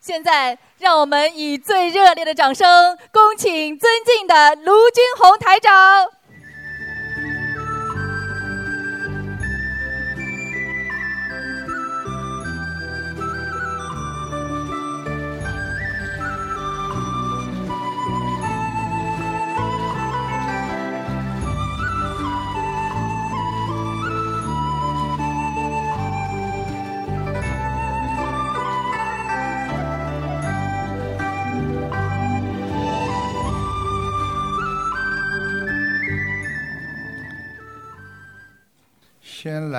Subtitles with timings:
[0.00, 6.08] 现在，让我们以最热烈的掌声，恭请尊敬的卢军红台长。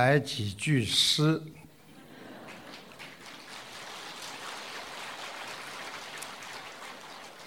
[0.01, 1.39] 来几句诗。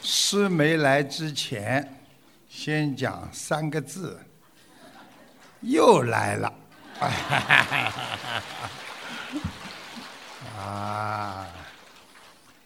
[0.00, 2.00] 诗没来之前，
[2.48, 4.20] 先讲三个字。
[5.62, 6.54] 又来了，
[10.56, 11.48] 啊！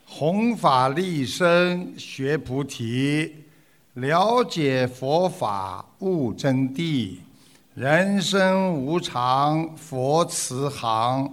[0.04, 3.46] 弘法利生学菩提，
[3.94, 7.20] 了解佛法悟真谛。
[7.78, 11.24] 人生无常，佛慈航；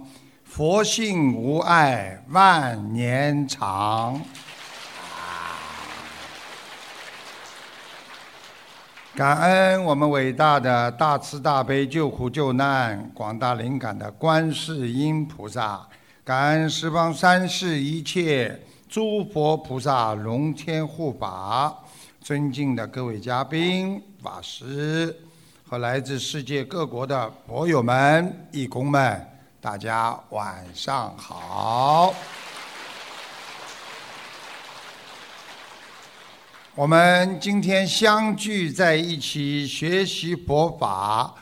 [0.44, 4.22] 佛性无碍，万年长。
[9.16, 15.84] 感恩我们伟大的大慈大悲救苦救难、广大灵感的观世音菩萨，
[16.22, 21.76] 感恩十方三世一切诸佛菩萨龙天护法，
[22.20, 25.12] 尊敬的各位嘉宾、法师。
[25.68, 29.20] 和来自世界各国的博友们、义工们，
[29.60, 32.14] 大家晚上好。
[36.76, 41.34] 我们今天相聚在一起学习佛法、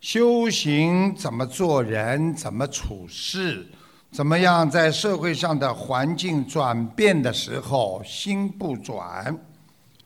[0.00, 3.66] 修行，怎么做人，怎么处事，
[4.10, 9.38] 怎么样在社会上的环境转变的时候心不转。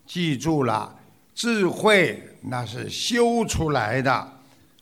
[0.05, 0.93] 记住了，
[1.35, 2.23] 智慧。
[2.45, 4.33] 那是修出来的。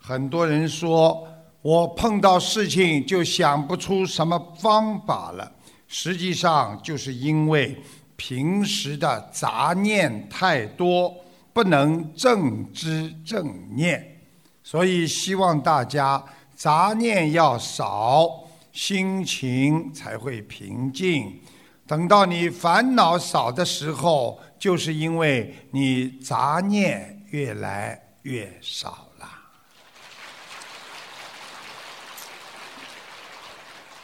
[0.00, 1.28] 很多人说
[1.61, 5.53] 我碰到事情就想不出什么方法了，
[5.87, 7.77] 实际上就是因为
[8.16, 11.15] 平时的杂念太多，
[11.53, 14.19] 不能正知正念。
[14.62, 16.25] 所以希望大家
[16.55, 18.27] 杂念要少，
[18.72, 21.39] 心情才会平静。
[21.87, 27.16] 等到你烦恼少的时候，就是因为你杂念。
[27.31, 29.28] 越来越少了。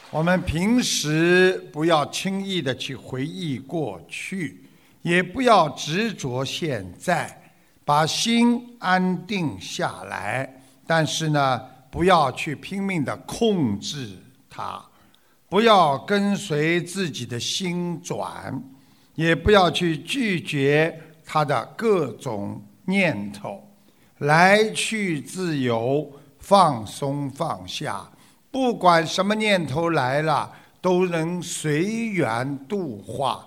[0.09, 4.63] 我们平时不要轻易的去回忆过去，
[5.01, 7.51] 也不要执着现在，
[7.83, 10.49] 把心安定下来。
[10.85, 11.59] 但是呢，
[11.91, 14.17] 不要去拼命的控制
[14.49, 14.81] 它，
[15.49, 18.57] 不要跟随自己的心转，
[19.17, 22.63] 也不要去拒绝他的各种。
[22.89, 23.61] 念头
[24.19, 28.09] 来去自由，放松放下，
[28.49, 33.45] 不管什么念头来了，都能随缘度化。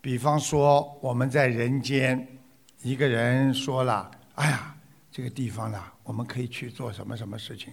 [0.00, 2.26] 比方说，我们在人间，
[2.80, 4.74] 一个人说了：“哎呀，
[5.12, 7.70] 这个地方呢，我们可以去做什么什么事情。”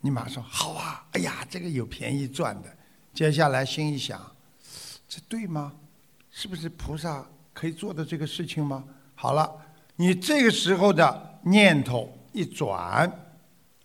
[0.00, 1.06] 你马上好啊！
[1.12, 2.74] 哎呀，这个有便宜赚的。
[3.12, 4.18] 接下来心一想，
[5.06, 5.70] 这对吗？
[6.40, 8.84] 是不是菩萨可以做的这个事情吗？
[9.16, 9.50] 好了。
[9.96, 13.12] 你这个时候的念头一转，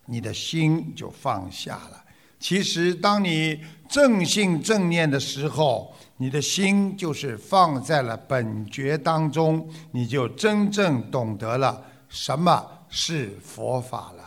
[0.05, 2.03] 你的心就放下了。
[2.39, 3.59] 其实，当你
[3.89, 14.23] 正信正念的时候，你的心就是放在了本觉当中，你就真正懂得了什么是佛法了。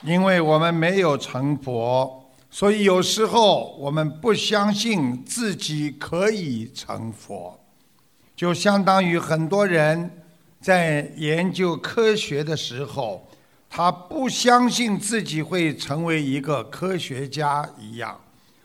[0.00, 2.21] 因为我们没有成佛。
[2.54, 7.58] 所以有时候我们不相信自己可以成佛，
[8.36, 10.22] 就相当于很多人
[10.60, 13.26] 在研究科学的时候，
[13.70, 18.20] 他不相信自己会成为一个科学家一样。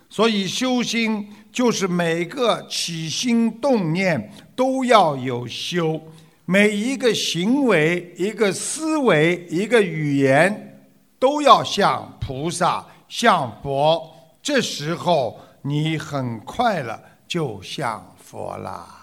[0.10, 5.98] 所以修心就是每个起心动念都要有修，
[6.44, 10.78] 每一个行为、一个思维、一个语言
[11.18, 12.86] 都要像菩萨。
[13.10, 18.96] 像佛，这时候你很快了，就像佛了。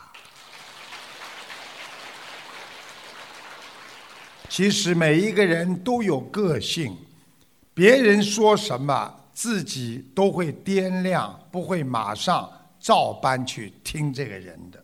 [4.49, 6.97] 其实每一个人都有个性，
[7.73, 12.49] 别人说什么，自己都会掂量，不会马上
[12.79, 14.81] 照搬去听这个人的。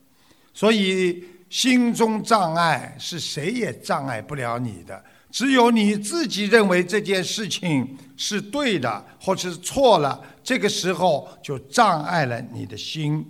[0.52, 5.04] 所以心中障碍是谁也障碍不了你的。
[5.30, 13.24] 只有你自己认为这件事情是对的，或是错了，这个时候就障碍了你的心。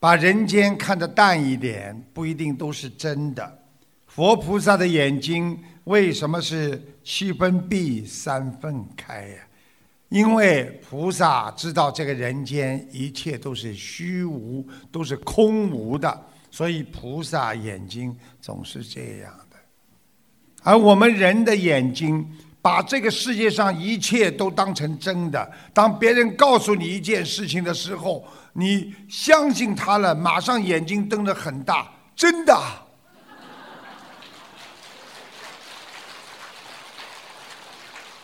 [0.00, 3.58] 把人间看得淡一点，不一定都是真的。
[4.06, 9.36] 佛菩萨的眼睛为什么是七分闭三分开呀？
[10.08, 19.34] 因为菩萨知道这个人间一切都是虚无，都是空无的，所以菩萨眼睛总是这样。
[20.62, 22.26] 而我们人的眼睛，
[22.60, 25.50] 把这个世界上一切都当成真的。
[25.72, 32.60] 当别人告诉你一件事情的时候，你相信他了，马上眼睛瞪得很大，真的，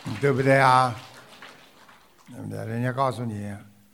[0.21, 0.93] 对不对啊？
[2.27, 2.65] 对不对？
[2.65, 3.51] 人家告诉你，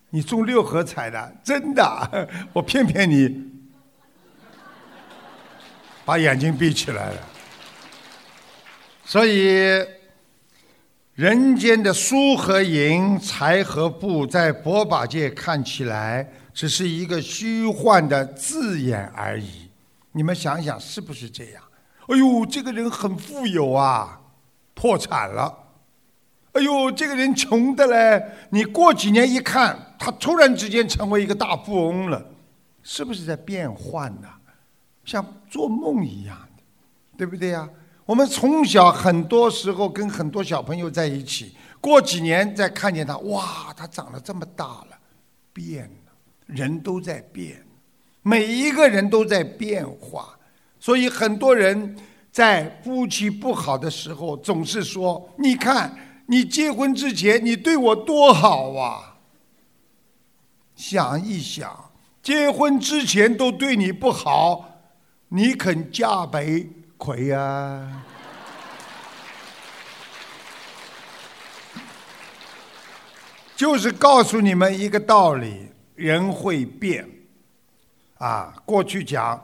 [0.10, 3.50] 你中六合彩的，真的， 我骗骗你，
[6.04, 7.18] 把眼睛闭起来了。
[9.12, 9.86] 所以。
[11.16, 19.69] 人间的输和赢、财和布，在佛法界看起来只是一个虚幻的字眼而已。
[20.13, 21.62] 你们想想，是不是这样？
[22.08, 24.22] 哎呦，这个人很富有啊，
[24.74, 25.56] 破产了。
[26.54, 32.25] 哎呦，这个人穷的嘞，你过几年一看，他突然之间成为一个大富翁了，
[32.81, 34.30] 是不是在变换呢？
[35.04, 36.64] 像做梦一样的，
[37.18, 37.69] 对不对呀？
[38.12, 45.00] 我们从小很多时候跟很多小朋友在一起，过几年再看见他，哇，他长得这么大了，
[45.54, 46.12] 变了，
[46.46, 47.66] 人都在变，
[48.22, 50.38] 每一个人都在变化，
[50.78, 51.96] 所以很多人
[52.34, 59.19] 在夫妻不好的时候，总是说：“你看，你结婚之前你对我多好啊！”
[60.75, 61.92] 想一想，
[62.22, 64.81] 结婚之前都对你不好，
[65.30, 66.69] 你肯嫁给？
[67.03, 68.03] 亏呀！
[73.56, 77.09] 就是告诉你们一个道理：人会变。
[78.19, 79.44] 啊，过去讲，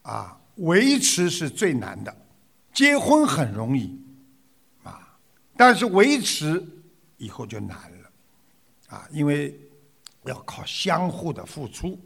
[0.00, 2.16] 啊，维持是最难的，
[2.72, 4.00] 结婚很容易，
[4.82, 5.14] 啊，
[5.58, 6.66] 但是维持
[7.18, 8.10] 以后就难了，
[8.96, 9.54] 啊，因为
[10.24, 12.00] 要靠相互的付出。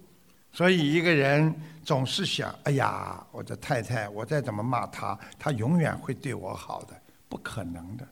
[0.53, 1.55] 所以一个人
[1.87, 8.05] 总是想：哎呀，我的太太，我再怎么骂她，她永远会对我好的，不可能的。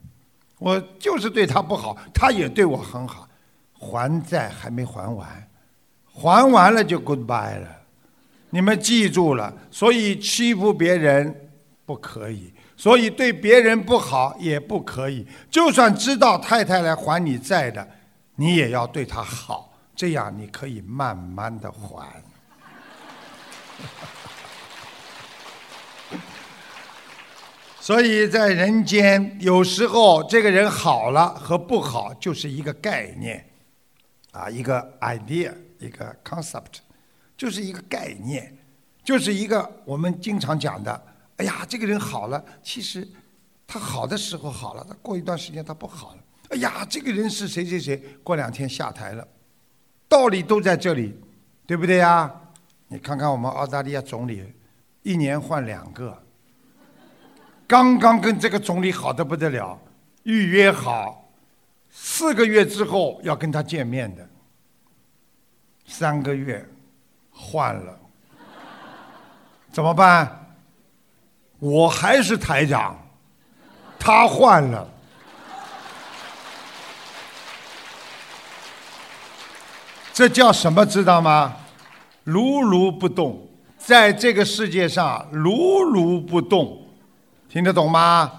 [0.61, 3.29] 我就是对她不好，她也对我很好。
[3.77, 5.51] 还债还没还完，
[6.07, 7.69] 还完了就 goodbye 了。
[8.51, 11.51] 你们记住了，所以欺负别人
[11.85, 15.27] 不可以，所以对别人不好也不可以。
[15.51, 17.87] 就算知道太太来还你债的，
[18.37, 22.23] 你也要对她好，这样你可以慢慢的还。
[27.81, 33.47] 所以在人间，有时候这个人好了和不好就是一个概念，
[34.33, 36.79] 啊，一个 idea，一个 concept，
[37.37, 38.57] 就是一个概念，
[39.05, 41.07] 就是一个我们经常讲的。
[41.37, 43.07] 哎呀，这个人好了，其实
[43.67, 46.19] 他好的时候好了，他过一段时间他不好了。
[46.51, 49.29] 哎呀，这个人是谁谁谁，过两天下台了，
[50.09, 51.15] 道理都在这里，
[51.67, 52.33] 对不对呀？
[52.95, 54.55] 你看看我们澳大利亚总理，
[55.03, 56.17] 一年换两个。
[57.67, 59.77] 刚刚跟这个总理好的不得了，
[60.23, 61.29] 预约好，
[61.91, 64.25] 四个月之后要跟他见面的。
[65.87, 66.65] 三个月
[67.33, 67.99] 换了，
[69.73, 70.55] 怎么办？
[71.59, 72.97] 我还是台长，
[73.99, 74.89] 他换了，
[80.13, 80.87] 这叫什么？
[80.87, 81.57] 知道吗？
[82.25, 83.47] 如如不动，
[83.79, 86.87] 在这个世界上如如不动，
[87.49, 88.31] 听得懂吗？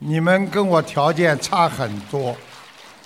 [0.00, 2.36] 你们跟我条件差很多，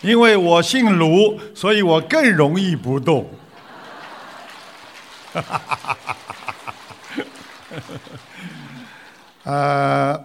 [0.00, 3.28] 因为我姓卢，所以我更容易不动。
[5.32, 6.06] 哈哈哈哈哈
[9.42, 10.24] 呃，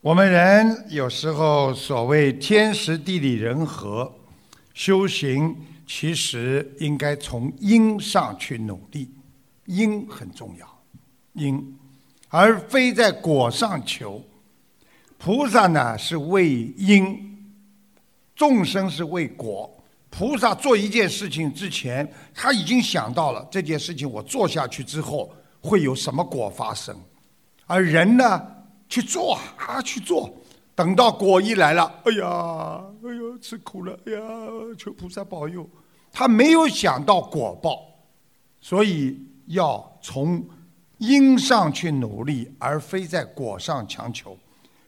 [0.00, 4.12] 我们人有时候所谓天时地利人和，
[4.74, 5.56] 修行。
[5.86, 9.10] 其实应该从因上去努力，
[9.66, 10.82] 因很重要，
[11.34, 11.78] 因，
[12.28, 14.22] 而非在果上求。
[15.18, 17.38] 菩萨呢是为因，
[18.34, 19.70] 众生是为果。
[20.10, 26.96] 菩萨做一件事情之前，他已经想到了这件事情我做下去之后会有什么果发生，
[27.66, 28.42] 而人呢
[28.88, 30.32] 去做啊去做，
[30.74, 32.84] 等到果一来了，哎呀。
[33.06, 33.98] 哎呦，吃苦了！
[34.06, 34.20] 哎呀，
[34.78, 35.68] 求菩萨保佑。
[36.10, 37.86] 他没有想到果报，
[38.60, 40.42] 所以要从
[40.98, 44.38] 因上去努力，而非在果上强求。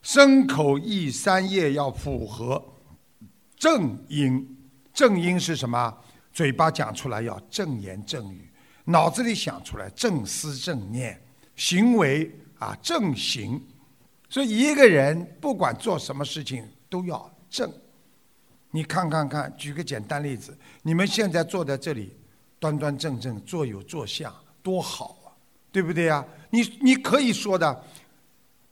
[0.01, 2.65] 身口意三业要符合
[3.57, 4.57] 正因。
[4.95, 5.95] 正因是什么？
[6.33, 8.49] 嘴巴讲出来要正言正语，
[8.85, 11.21] 脑子里想出来正思正念，
[11.55, 13.61] 行为啊正行。
[14.29, 17.73] 所以一个人不管做什么事情都要正。
[18.71, 22.15] 你看看看，举个简单例子，你们现在坐在这里，
[22.59, 25.33] 端端正正，坐有坐相，多好啊，
[25.73, 26.25] 对不对呀？
[26.51, 27.85] 你你可以说的，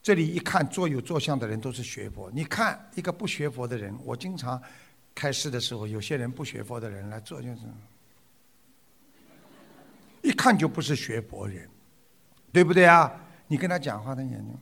[0.02, 2.30] 这里一看坐有坐相的人都是学佛。
[2.32, 4.61] 你看一个不学佛的人，我经常。
[5.16, 7.61] 开示的时候，有些人不学佛的人来做，就是
[10.23, 11.70] 一看就不是学佛人，
[12.50, 13.12] 对不对啊？
[13.46, 14.58] 你跟他讲话，他眼睛，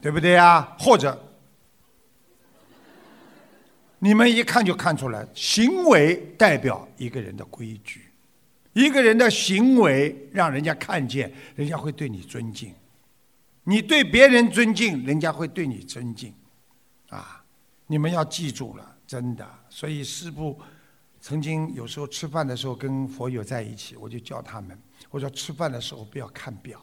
[0.00, 0.76] 对不对啊？
[0.78, 1.18] 或者
[3.98, 8.10] 你们一看就看出来，行为代表一个人的规矩，
[8.72, 12.74] 一个人的行为让人家看见，人家会对你尊敬，
[13.64, 16.32] 你对别人尊敬，人家会对你尊敬，
[17.08, 17.34] 啊。
[17.90, 19.48] 你们要记住了，真的。
[19.70, 20.60] 所以师父
[21.22, 24.78] 曾经有时候吃饭的时候跟佛友在一起，我就教他们，
[25.08, 26.78] 我说吃饭的时候不要看表，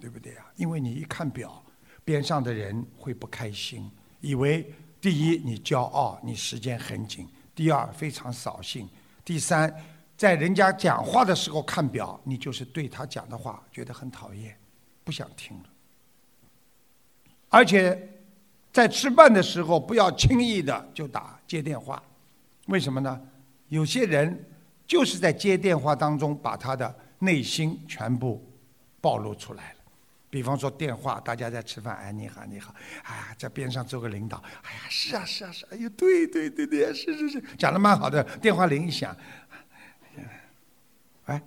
[0.00, 0.44] 对不对啊？
[0.56, 1.64] 因为你一看表，
[2.04, 3.90] 边上的人会不开心，
[4.20, 8.86] 以为第一你骄傲，你时间很紧；第二非常扫兴；
[9.24, 9.74] 第三
[10.16, 14.56] 在人家讲话的时候看表，你就是对他讲的话觉得很讨厌，
[15.04, 15.64] 不想听了，
[17.48, 18.08] 而且。
[18.72, 22.02] 在吃饭的时候，不要轻易的就打接电话，
[22.68, 23.20] 为什么呢？
[23.68, 24.50] 有些人
[24.86, 28.42] 就是在接电话当中把他的内心全部
[28.98, 29.81] 暴露出来了。
[30.32, 38.24] 比方说电话，大家在吃饭，哎，你好，你好，哎，在边上做个领导，哎呀，是啊，是啊，是，哎呦，对对对对，是是是，讲的蛮好的。
[38.38, 39.14] 电话铃一响，
[41.26, 41.42] 哎，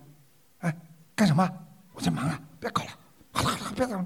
[0.59, 0.77] 哎，
[1.15, 1.49] 干什么？
[1.93, 2.89] 我在忙啊，别搞了，
[3.31, 4.05] 好了好了，别搞了。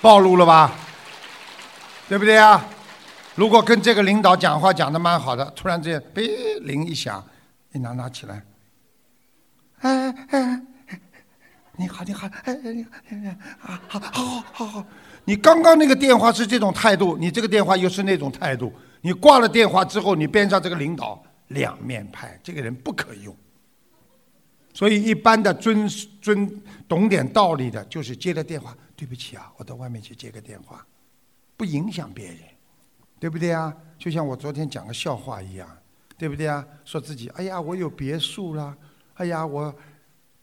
[0.00, 0.72] 暴露了吧，
[2.08, 2.64] 对不对啊？
[3.34, 6.22] 如果跟这个领导讲话讲的蛮好的，突然之间，哎
[6.60, 7.26] 铃一响，
[7.72, 8.44] 你拿拿起来，
[9.80, 10.62] 哎哎，
[11.76, 12.84] 你好你好，哎哎你
[13.58, 14.86] 好，啊好好好好好，
[15.24, 23.34] 你刚刚那个电话是这种态度，你这个电话又是那种态度，你挂了电话之后，你边上这个领导两面派，这个人不可用。
[24.72, 25.88] 所以一般的尊
[26.20, 28.76] 尊懂点道理的，就是接了电话。
[28.96, 30.86] 对不起啊，我到外面去接个电话，
[31.56, 32.38] 不影响别人，
[33.18, 33.74] 对不对啊？
[33.98, 35.68] 就像我昨天讲个笑话一样，
[36.16, 36.64] 对不对啊？
[36.84, 38.76] 说自己哎呀，我有别墅了，
[39.14, 39.74] 哎呀，我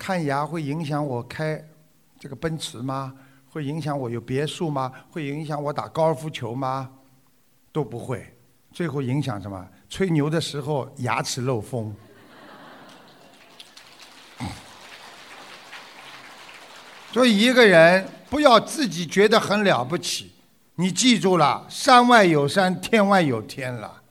[0.01, 1.63] 看牙会影响我开
[2.19, 3.13] 这个奔驰吗？
[3.51, 4.91] 会影响我有别墅吗？
[5.11, 6.91] 会影响我打高尔夫球吗？
[7.71, 8.35] 都不会，
[8.71, 9.69] 最后影响什么？
[9.87, 11.95] 吹牛的时候牙齿漏风。
[17.13, 20.31] 所以一个人不要自己觉得很了不起，
[20.73, 24.01] 你记住了，山外有山，天外有天了。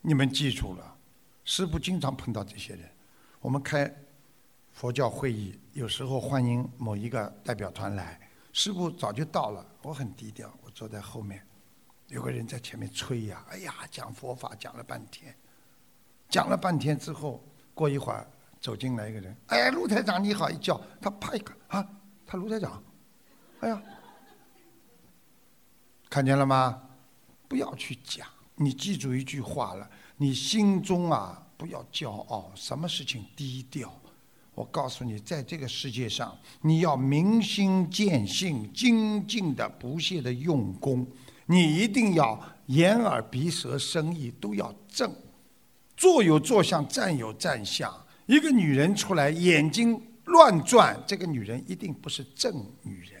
[0.00, 0.94] 你们记住了，
[1.44, 2.88] 师傅经常碰到这些人。
[3.40, 3.94] 我们开
[4.80, 8.18] 佛教会议，有时候欢迎某一个代表团来，
[8.50, 11.46] 师傅早就到了，我很低调，我坐在后面，
[12.06, 15.36] 有个人在前面吹呀，哎呀，讲佛法讲了半天，
[16.30, 17.44] 讲了半天之后，
[17.74, 18.26] 过一会儿
[18.58, 21.86] 走进来一个人，哎，卢台长你好，一叫他啪一个啊。
[22.24, 22.82] 他卢台长，
[23.60, 23.82] 哎呀，
[26.08, 26.82] 看见了吗？
[27.46, 33.94] 不要去讲，你记住一句话了，你心中啊不要骄傲，什么事情低调。
[34.54, 41.06] 我告诉你，在这个世界上，你要明心见性，精进的、不懈的用功，
[41.46, 45.14] 你一定要眼耳鼻舌身意都要正，
[45.96, 47.92] 坐有坐相，站有站相。
[48.26, 50.00] 一个女人出来，眼睛。
[50.26, 53.20] 乱转，这个女人一定不是正女人。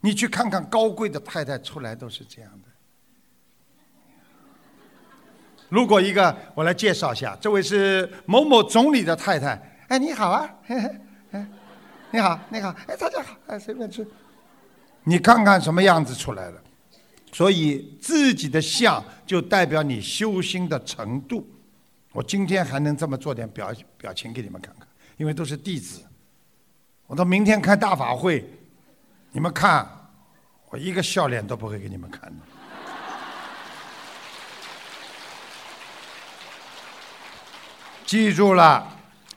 [0.00, 2.68] 你去看看高贵的太太出来都是这样的。
[5.68, 9.75] 如果一个，我来介绍一下，这位是某某总理的太太。
[9.88, 10.90] 哎，你好啊， 嘿嘿，
[11.32, 11.46] 哎
[12.10, 14.06] 你好，你好，哎，大家好，哎，随便吃。
[15.04, 16.60] 你看看什么样子出来了？
[17.32, 21.46] 所以自己的相就代表你修心的程度。
[22.12, 24.88] 我今天还能这么做点表表情给你们看看，
[25.18, 26.02] 因为都是弟子。
[27.06, 28.44] 我到明天开大法会，
[29.30, 29.88] 你们看，
[30.70, 32.36] 我一个笑脸都不会给你们看的。
[38.04, 38.95] 记住了，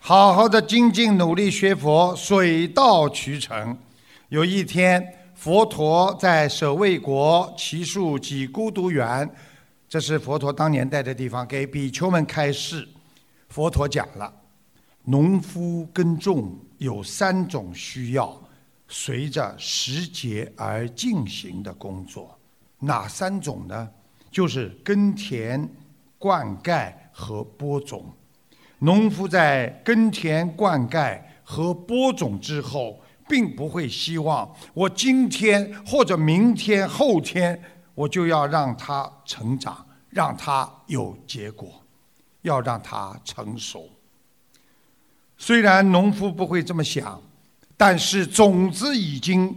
[0.09, 3.77] 好好的精进努力学佛，水到渠成。
[4.29, 9.29] 有一天，佛陀在舍卫国祇树给孤独园，
[9.87, 12.89] 这是佛陀当年待的地方，给比丘们开示。
[13.49, 14.33] 佛陀讲了，
[15.03, 16.57] 农夫耕种。
[16.79, 18.35] 有三种需要，
[18.87, 22.35] 随着时节而进行的工作。
[22.79, 23.87] 哪三种呢？
[24.31, 25.69] 就是耕田、
[26.17, 28.03] 灌溉和播种。
[28.79, 37.61] 农夫在耕田、灌溉和播种之后，并不会希望我今天或者明天、后天
[37.93, 41.83] 我就要让它成长，让它有结果，
[42.41, 43.89] 要让它成熟。
[45.37, 47.21] 虽然农夫不会这么想，
[47.75, 49.55] 但是种子已经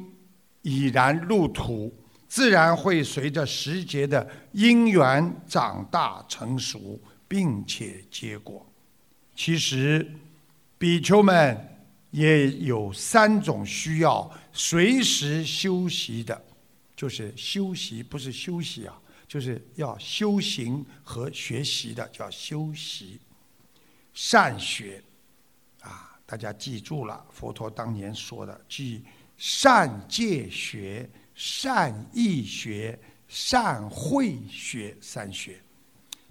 [0.63, 1.93] 已然入土。
[2.29, 6.99] 自然会随着时节的因缘长大成熟，
[7.29, 8.67] 并且结果。
[9.35, 10.11] 其实，
[10.79, 11.79] 比丘们
[12.11, 16.45] 也有三种需要随时修习的，
[16.95, 23.19] 就是修习不是休息啊，就是要修行和学习的，叫修习
[24.13, 25.03] 善学
[25.81, 26.19] 啊。
[26.27, 29.03] 大家记住了，佛陀当年说的，即
[29.37, 31.09] 善戒学。
[31.35, 32.97] 善意学、
[33.27, 35.59] 善慧学三学，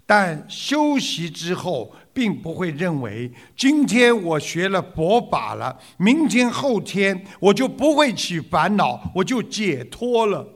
[0.04, 10.46] 但修习之后，并不会认为今天我学了佛法了，明天后天我就不会起烦恼，我就解脱了，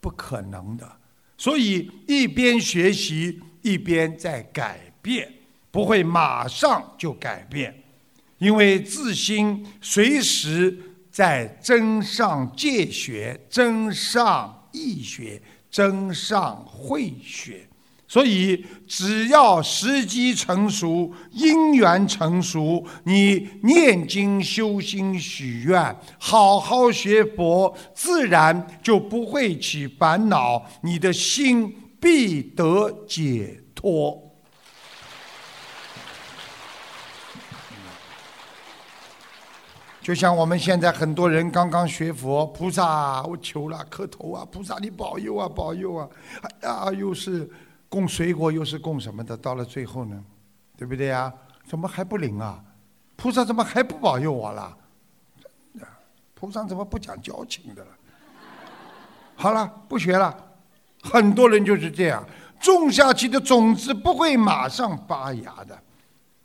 [0.00, 0.90] 不可能的。
[1.36, 5.32] 所以一边学习，一边在改变，
[5.70, 7.74] 不会马上就改变，
[8.38, 10.78] 因为自心随时。
[11.08, 15.40] 在增上戒学、增上义学、
[15.70, 17.66] 增上慧学，
[18.08, 34.22] 所以只要时机成熟、因缘成熟，你念经修心、许愿，好好学佛，自然就不会起烦恼，你的心必得解脱。
[40.00, 46.08] 就像我们现在很多人刚刚学佛，菩萨我求了磕头啊，菩萨你保佑啊保佑啊，
[46.60, 47.50] 哎呀又是
[47.96, 50.22] 供水果又是供什么的，到了最后呢，
[50.76, 51.32] 对不对呀？
[51.64, 52.62] 怎么还不灵啊？
[53.16, 54.76] 菩萨怎么还不保佑我了？
[56.34, 57.90] 菩萨怎么不讲交情的了？
[59.34, 60.36] 好了，不学了。
[61.00, 62.22] 很多人就是这样，
[62.60, 65.82] 种下去的种子不会马上发芽的，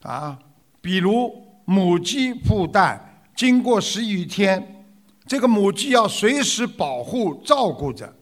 [0.04, 0.39] 啊，
[0.80, 1.30] 比如
[1.65, 3.10] 母鸡孵蛋。
[3.36, 4.86] 经过十余天，
[5.26, 8.13] 这个母鸡要随时保护、照顾着，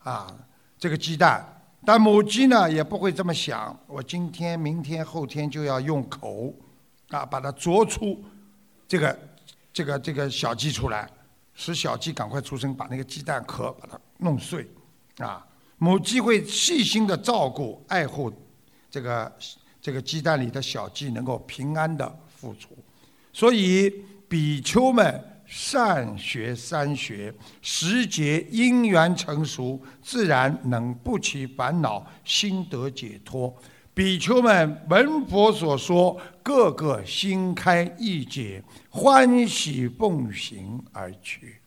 [0.00, 0.26] 啊，
[0.76, 1.53] 这个鸡蛋。
[1.84, 6.52] 但母鸡呢，也不会这么想：我今天、明天、后天就要用口，
[7.08, 8.22] 啊，把它啄出
[8.88, 9.18] 这个、
[9.72, 11.08] 这个、这个小鸡出来，
[11.54, 14.68] 使小鸡赶快出生，把那个鸡蛋壳把它弄碎。
[15.18, 15.46] 啊，
[15.78, 18.32] 母鸡会细心的照顾、爱护
[18.90, 19.32] 这个
[19.80, 22.06] 这个鸡蛋里的小鸡，能够平安的
[22.40, 22.70] 孵出。
[23.32, 23.92] 所以。
[24.26, 25.22] 比丘们
[25.56, 33.54] 善学三学，时节因缘成熟，自然能不起烦恼，心得解脱。
[33.94, 41.60] 比丘们闻佛所说，个个心开意解，欢喜奉行而去。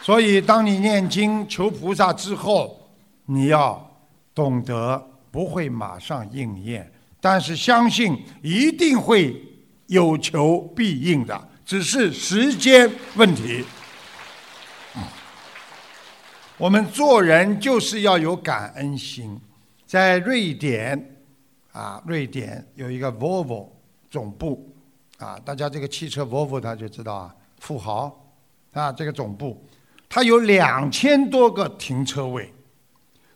[0.00, 2.88] 所以，当你念经求菩萨之后，
[3.24, 3.90] 你要
[4.32, 5.08] 懂得。
[5.32, 6.91] 不会马上应验，
[7.22, 9.40] 但是相信一定会
[9.86, 13.64] 有求必应的，只是时间问题。
[16.58, 19.40] 我们做人就是要有感恩心。
[19.86, 21.16] 在瑞典，
[21.70, 23.68] 啊，瑞典有一个 Volvo
[24.10, 24.74] 总部，
[25.18, 28.34] 啊，大家这个汽车 Volvo 他就知道啊，富豪，
[28.72, 29.64] 啊，这个总部，
[30.08, 32.52] 它有两千多个停车位。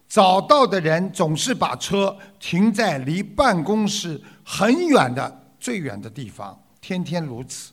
[0.09, 7.73] 找到的人总是把车停在离办公室很远的最远的地方，天天如此。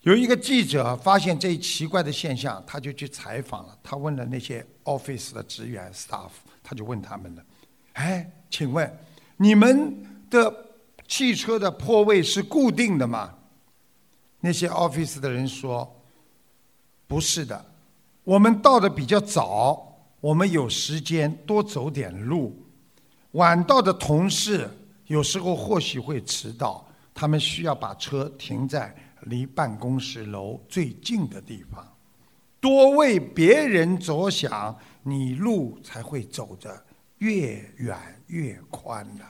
[0.00, 3.78] 有一个记者发现这一奇怪的现象，他就去采访了。
[3.82, 6.28] 他问了那些 office 的职员 staff，
[6.62, 7.42] 他就问他们了
[7.94, 8.98] ：“哎，请问
[9.36, 10.52] 你们的
[11.06, 13.32] 汽车的泊位是固定的吗？”
[14.40, 16.02] 那些 office 的人说
[17.06, 17.64] ：“不是的，
[18.24, 19.92] 我们到的比较早。”
[20.24, 22.66] 我们有时间多走点路，
[23.32, 24.66] 晚到的同事
[25.04, 31.86] 有时候或许会迟到，他们需要把车停在离办公室楼最近的地方。
[32.58, 36.82] 多为别人着想，你路才会走得
[37.18, 39.26] 越远越宽呐。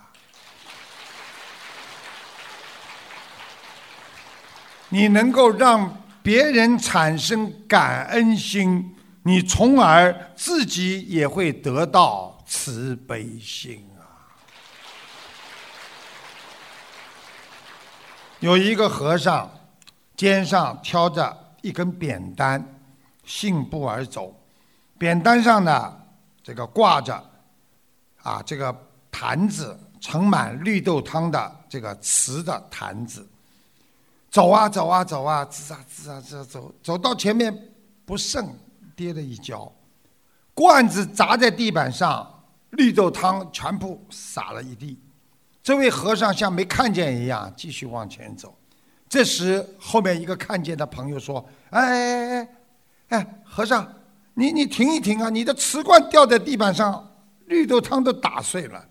[4.91, 8.94] 你能够让别人产生感恩心。
[9.27, 14.05] 你从而自己也会得到慈悲心啊！
[18.41, 19.51] 有一个和尚，
[20.15, 22.63] 肩上挑着一根扁担，
[23.25, 24.39] 信步而走。
[24.99, 25.97] 扁担上呢，
[26.43, 27.31] 这个挂着
[28.23, 28.77] 啊，这个
[29.11, 33.27] 坛子盛满绿豆汤的这个瓷的坛子。
[34.31, 37.59] 走啊走啊走啊，吱啊吱啊吱啊走，走到前面
[38.05, 38.47] 不慎
[38.97, 39.71] 跌了一跤，
[40.55, 44.99] 罐子砸在地板上，绿豆汤全部洒了一地。
[45.63, 48.57] 这位和尚像没看见一样，继续往前走。
[49.09, 53.87] 这时，后面一个看见的朋友说：“哎哎哎，哎，和尚，
[54.35, 55.31] 你你停一停啊！
[55.31, 57.11] 你的瓷罐掉在地板上，
[57.47, 58.85] 绿豆汤都打碎了。”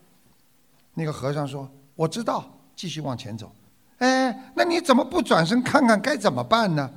[0.95, 3.53] 那个和尚说：“我知道，继续往前走。”
[3.99, 6.89] 哎，那你怎么不转身看看该怎么办呢？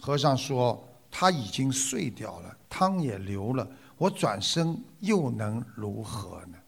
[0.00, 0.85] 和尚说
[1.18, 6.58] ：“它已经碎掉了，汤也流了，我转身又能如何呢？”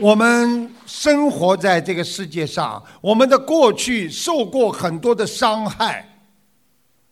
[0.00, 6.18] 我们生活在这个世界上，我们的过去受过很多的伤害，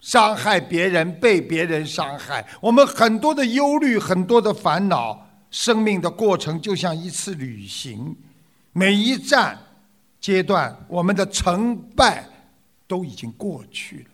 [0.01, 5.25] 伤害别人，被别人伤害，我们很多的忧虑，很多的烦恼。
[5.53, 8.17] 生命的过程就像一次旅行，
[8.73, 9.57] 每一站
[10.21, 12.25] 阶段，我们的成败
[12.87, 14.05] 都已经过去了。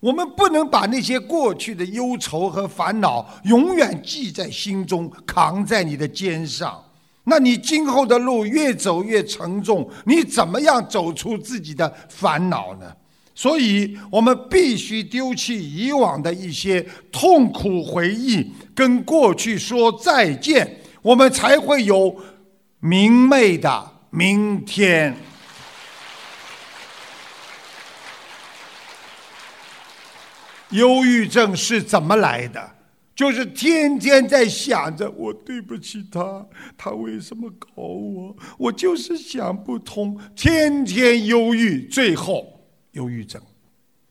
[0.00, 6.82] 我们不能把那些过去的忧愁和烦恼永远记在心中，扛在你的肩上。
[7.24, 12.92] 那你今后的路越走越沉重，你怎么样走出自己的烦恼呢？
[13.34, 22.16] 所以我们必须丢弃以往的一些痛苦回忆，跟过去说再见，我们才会有
[22.80, 25.14] 明媚的明天。
[30.76, 32.70] 忧郁症是怎么来的？
[33.14, 38.36] 就是天天在想着我对不起他，他为什么搞我？
[38.58, 42.46] 我就是想不通，天天忧郁，最后
[42.92, 43.40] 忧郁症。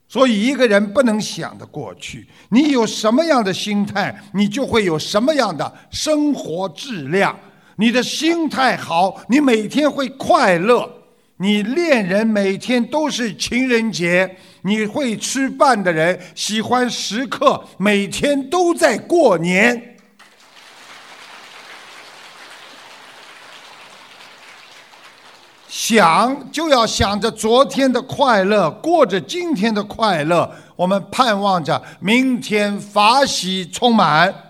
[0.08, 7.38] 所以一个人不能想的过去，你有什么样的心态，你就会有什么样的生活质量。
[7.78, 10.92] 你的心态好，你每天会快乐。
[11.38, 14.38] 你恋人每天都是情人节。
[14.62, 19.98] 你会吃饭的人喜欢时刻每天都在过年，
[25.68, 30.52] 想就要想着昨天的快乐，过着今天的快乐。
[30.76, 34.45] 我们盼望着明天法喜充满。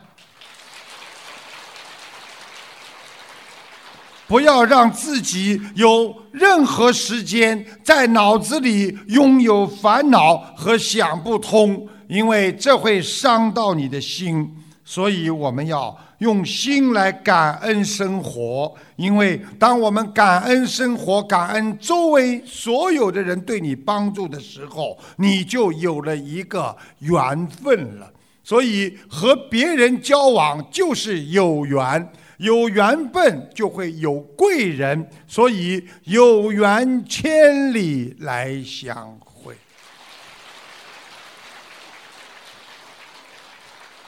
[4.27, 14.51] 不要让自己有任何时间在脑子里拥有烦恼和想不通，因为这会伤到你的心。
[14.83, 28.11] 所以我们要用心来感恩生活，因为当我们感恩生活、感恩周围所有的人对你帮助的时候，你就有了一个缘分了。
[28.43, 32.11] 所以和别人交往就是有缘。
[32.37, 39.55] 有缘分就会有贵人，所以有缘千里来相会。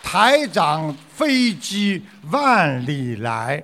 [0.04, 3.64] 台长飞机万里来，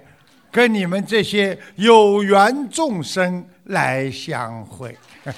[0.51, 4.97] 跟你们这些有缘众生来相会。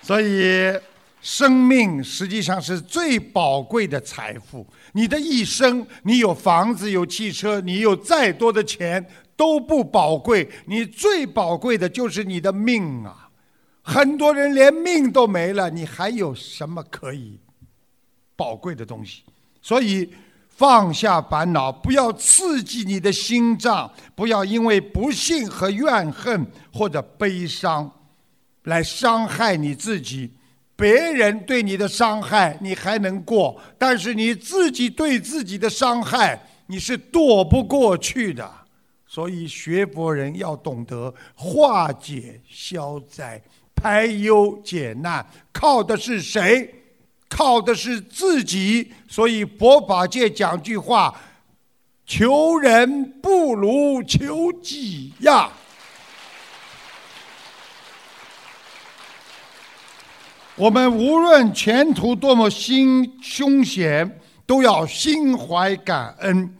[0.00, 0.78] 所以。
[1.26, 4.66] 生命实际上是最宝贵的财富。
[4.96, 9.04] 你的一生，你有房子、有汽车，你有再多的钱
[9.36, 10.48] 都不宝贵。
[10.66, 13.28] 你最宝贵的就是你的命啊！
[13.82, 17.40] 很多人连命都没了，你还有什么可以
[18.36, 19.24] 宝贵的东西？
[19.60, 20.08] 所以
[20.48, 27.90] 放下烦恼，不要刺激你的心脏，不要因为不幸和怨恨或者悲伤
[28.62, 30.30] 来伤害你自己。
[30.76, 38.50] 别人对你的伤害，你还能过；但是你自己对自己的伤害，你是躲不过去的。
[39.06, 43.40] 所以学佛人要懂得化解消灾、
[43.74, 46.74] 排忧解难，靠的是谁？
[47.28, 48.92] 靠的是自己。
[49.08, 51.14] 所以佛法界讲句话：
[52.04, 55.52] 求人不如求己呀。
[60.56, 66.54] 我们无论前途多么心凶险，都要心怀感恩。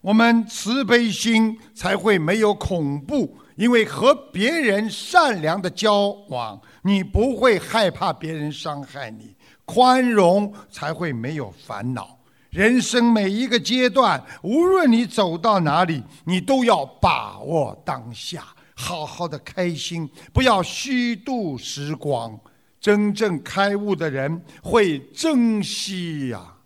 [0.00, 9.34] 我们慈悲心才会没有恐怖，因为和别人善良的交往，你不会害怕别人伤害你。
[9.64, 12.16] 宽容才会没有烦恼。
[12.50, 18.44] 人生每一个阶段，无论你走到哪里，你都要把握当下，
[18.76, 22.38] 好好的开心，不要虚度时光。
[22.82, 26.56] 真正开悟的人会珍惜呀。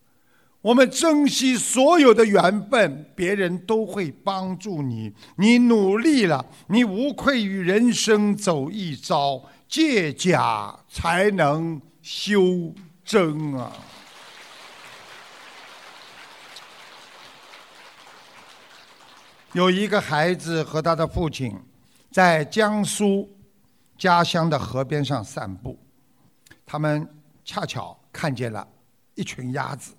[0.63, 5.13] 我们珍惜所有的缘分，别人都会帮助你。
[5.37, 12.75] 你努力了，你无愧于人生走一遭，借假才能修
[13.05, 13.71] 真啊！
[19.53, 21.57] 有一个孩子和他的父亲
[22.11, 23.29] 在江苏
[23.97, 25.79] 家乡的河边上散步，
[26.67, 27.09] 他们
[27.45, 28.67] 恰巧看见了
[29.15, 29.95] 一群鸭子。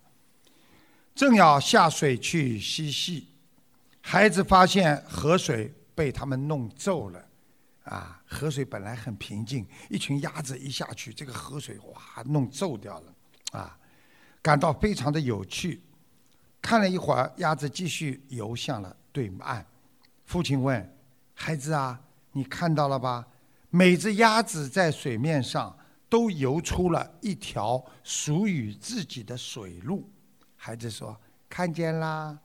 [1.16, 3.30] 正要下水去嬉戏，
[4.02, 7.28] 孩子发现河水被他们弄皱了，
[7.86, 13.16] 啊，河水本来很平静，一群鸭子一下去，这个河水哇弄皱掉了，
[13.54, 13.80] 啊，
[14.44, 15.82] 感到非常的有趣。
[16.62, 19.66] 看了一会儿，鸭子继续游向了对岸。
[20.26, 20.98] 父亲问
[21.34, 22.00] 孩子啊，
[22.34, 23.26] 你看到了吧？
[23.70, 25.76] 每只鸭子在水面上
[26.10, 30.10] 都游出了一条属于自己的水路。
[30.56, 31.16] 孩子说
[31.50, 32.38] ：“看见啦。”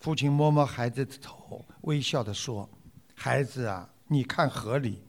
[0.00, 2.68] 父亲摸摸孩子的头，微笑地说
[3.16, 5.02] ：“孩子啊，你看河里，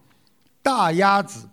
[0.62, 1.50] 大鸭子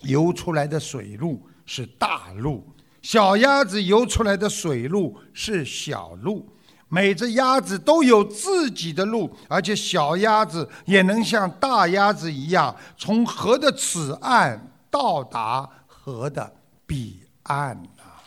[0.00, 2.66] 游出来的水路是大路，
[3.02, 6.48] 小鸭子游出来的水路是小路。
[6.88, 15.68] 每只鸭子都有自己的路，而且小鸭子也能像大鸭子一样，从河的此岸到达
[16.02, 18.22] 河的彼岸啊。”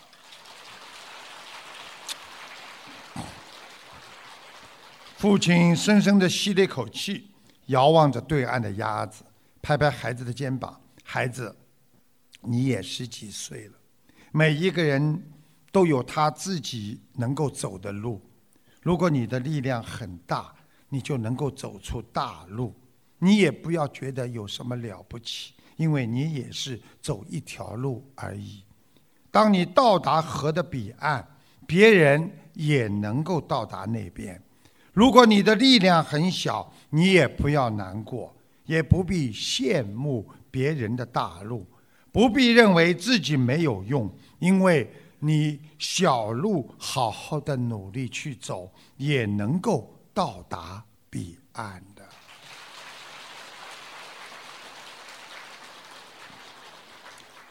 [5.18, 7.32] 父亲深深地吸了一口气，
[7.68, 9.24] 遥望着对岸的鸭子，
[9.62, 11.56] 拍拍孩子的肩膀：“孩子，
[12.42, 13.74] 你也十几岁了。
[14.32, 15.32] 每一个人
[15.72, 18.22] 都有他自己能够走的路。
[18.82, 20.54] 如果你的力量很大，
[20.90, 22.76] 你就能够走出大路。
[23.20, 28.64] 你也不要觉得有什么了不起，因为你也是走一条路而已。
[29.32, 31.28] 当你到达河的彼岸，
[31.66, 34.42] 别人也能够到达那边。”
[34.94, 38.32] 如果你的力量很小，你也不要难过，
[38.66, 41.66] 也不必羡慕别人的大路，
[42.12, 44.08] 不必认为自己没有用，
[44.38, 52.08] 因为你小路好好的努力去走，也能够到达彼岸的。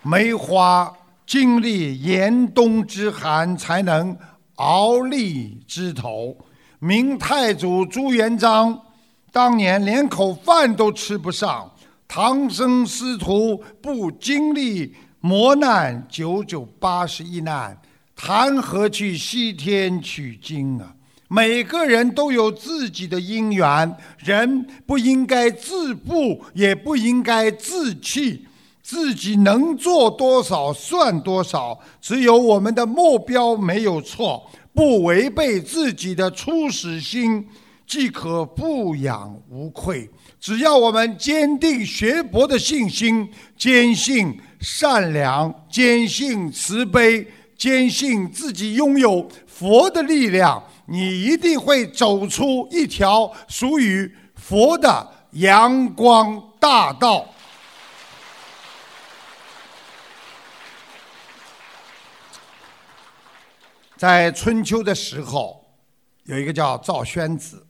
[0.05, 0.93] 梅花
[1.25, 4.17] 经历严冬之寒，才能
[4.57, 6.37] 熬立枝头。
[6.81, 8.77] 明太祖朱元璋
[9.31, 11.71] 当年连口饭都吃不上，
[12.09, 17.81] 唐僧师徒不经历磨难，九九八十一难，
[18.17, 20.93] 谈何去西天取经啊？
[21.29, 28.45] 每个人都有自己的因缘，人不应该自负，也不应该自弃，
[28.93, 31.79] 自己能做多少算多少。
[31.99, 34.47] 只有我们的目标没有错。
[34.75, 37.47] 不违背自己的初始心，
[37.87, 40.11] 即可不养无愧。
[40.39, 43.27] 只要我们坚定学佛的信心，
[43.57, 47.27] 坚信善良，坚信慈悲，
[47.57, 57.27] 坚信自己拥有佛的力量，你一定会走出一条属于佛的阳光大道。
[64.03, 65.65] 在春秋的时候，
[66.25, 67.65] 有一个叫赵宣子，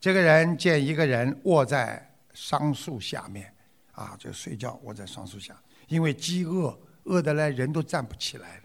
[0.00, 3.54] 这个人见一个人卧在桑树下面，
[3.92, 8.60] 啊，就睡觉卧在桑树下，因为饥饿，饿得来人都站不起来。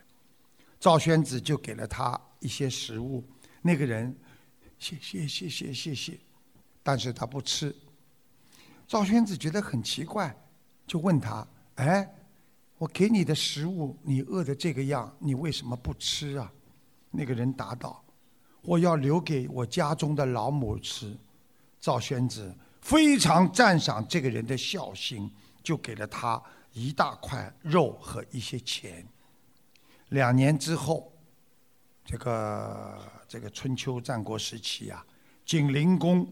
[0.80, 3.24] 赵宣子就给了他一些食物，
[3.62, 4.18] 那个人
[4.80, 6.18] 谢谢谢谢谢谢，
[6.82, 7.76] 但是他不吃。
[8.88, 10.36] 赵宣子觉得很奇怪，
[10.88, 12.12] 就问他：哎，
[12.80, 16.52] 我给你的食物，你饿的这个样，你为什么不吃啊？
[17.18, 18.06] 那个人答道
[18.62, 21.18] ：“我要留给我家中的老母吃。”
[21.82, 25.32] 赵宣子非常赞赏这个人的孝心，
[25.64, 26.40] 就给了他
[26.74, 29.04] 一大块肉和一些钱。
[30.10, 31.12] 两年之后，
[32.06, 35.04] 这个这个春秋战国时期啊，
[35.44, 36.32] 景灵公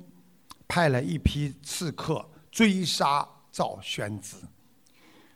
[0.67, 4.37] 派了一批刺客追杀赵宣子。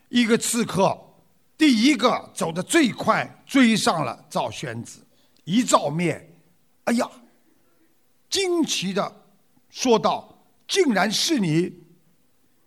[0.10, 0.96] 一个刺客
[1.58, 5.06] 第一个走得最快，追上了赵宣子。
[5.50, 6.32] 一照面，
[6.84, 7.10] 哎呀，
[8.30, 9.24] 惊奇的
[9.72, 11.74] 说道：“竟然是你，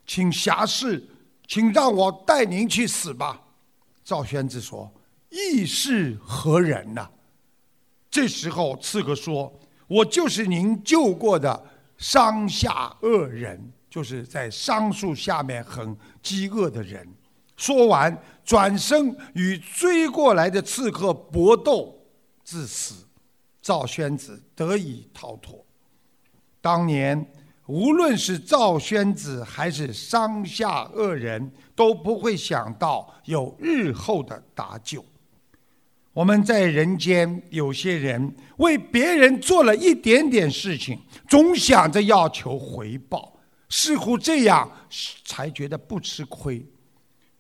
[0.05, 1.09] 请侠士，
[1.47, 3.41] 请让我带您去死吧。”
[4.03, 4.93] 赵宣子说
[5.31, 7.09] ：“义是何人呢？”
[8.11, 11.65] 这时候刺客说：“我就是您救过的
[11.97, 17.07] 商下恶人，就是在桑树下面很饥饿的人。”
[17.57, 21.97] 说完，转身与追过来的刺客搏斗，
[22.45, 23.07] 致死。
[23.61, 25.65] 赵宣子得以逃脱。
[26.61, 27.33] 当年，
[27.67, 35.05] 无论是赵宣子还是商下恶人，都不会想到有日后的搭救。
[36.13, 43.33] 我们在人间，有些人为别人做了一点点事情，总想着要求回报，
[43.69, 44.69] 似乎这样
[45.25, 46.67] 才觉得不吃亏。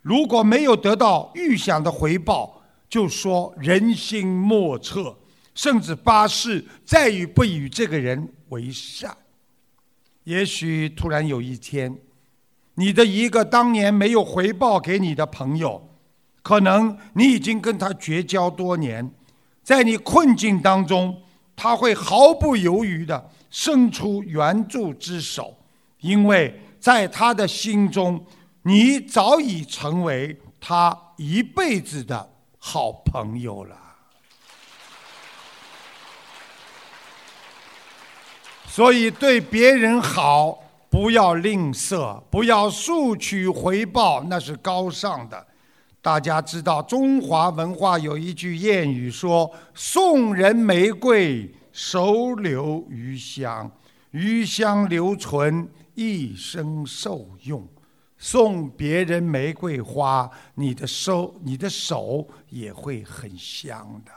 [0.00, 2.61] 如果没有得到预想的回报，
[2.92, 5.16] 就说人心莫测，
[5.54, 9.16] 甚至发誓再也不与这个人为善。
[10.24, 11.96] 也许突然有一天，
[12.74, 15.88] 你的一个当年没有回报给你的朋友，
[16.42, 19.10] 可能你已经跟他绝交多年，
[19.62, 21.22] 在你困境当中，
[21.56, 25.56] 他会毫不犹豫的伸出援助之手，
[26.00, 28.22] 因为在他的心中。
[28.64, 32.31] 你早已成为他一辈子的
[32.64, 33.76] 好朋友了，
[38.68, 45.44] 所以对别人好不要吝啬，不要索取回报，那是高尚的。
[46.00, 53.68] 大家知道，中华文化有一句谚语说：“送人玫瑰，手留余香，
[54.12, 57.66] 余香留存，一生受用。”
[58.24, 64.12] 送别人玫瑰花，你的手，你的手也会很香的。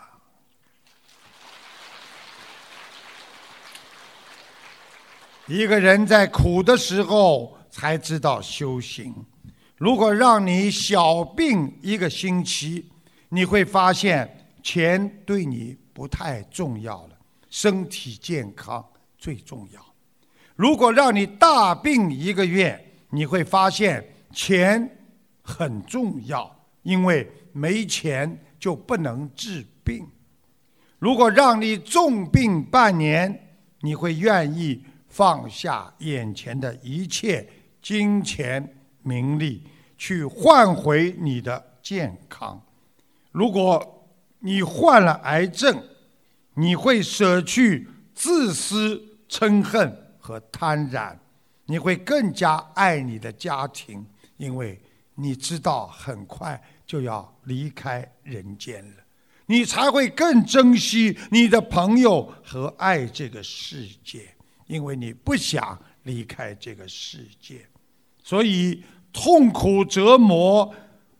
[5.47, 9.11] 一个人在苦的时候才知道修行。
[9.75, 12.87] 如果让你小病一个星期，
[13.29, 17.17] 你会发现钱对你不太重要了，
[17.49, 18.85] 身体健康
[19.17, 19.83] 最重要。
[20.55, 22.84] 如果让你大病一个月，
[23.15, 24.89] 你会发现钱
[25.41, 30.05] 很重要，因为没钱就不能治病。
[30.99, 37.47] 如果让你重病半年，你会愿意放下眼前的一切
[37.81, 39.63] 金钱名利，
[39.97, 42.61] 去换回你的健康。
[43.31, 45.81] 如果你患了癌症，
[46.55, 51.15] 你会舍去自私、嗔恨和贪婪。
[51.65, 54.05] 你会更加爱你的家庭，
[54.37, 54.79] 因为
[55.15, 58.97] 你知道很快就要离开人间了。
[59.47, 64.27] 你才会更珍惜你的朋友和爱这个世界，
[64.67, 67.65] 因为你不想离开这个世界。
[68.23, 70.73] 所以，痛苦折磨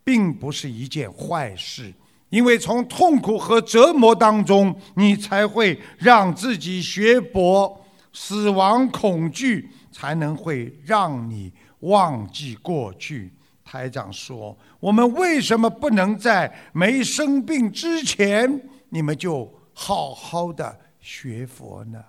[0.03, 1.93] 并不是一件坏事，
[2.29, 7.79] 因为从痛苦和折磨当中，你才会让自己学博
[8.11, 9.69] 死亡恐惧。
[9.95, 13.31] 才能会让你忘记过去。
[13.63, 22.03] 台长说：“我们为什么不能在没生病之前，你们就好好的学佛呢？”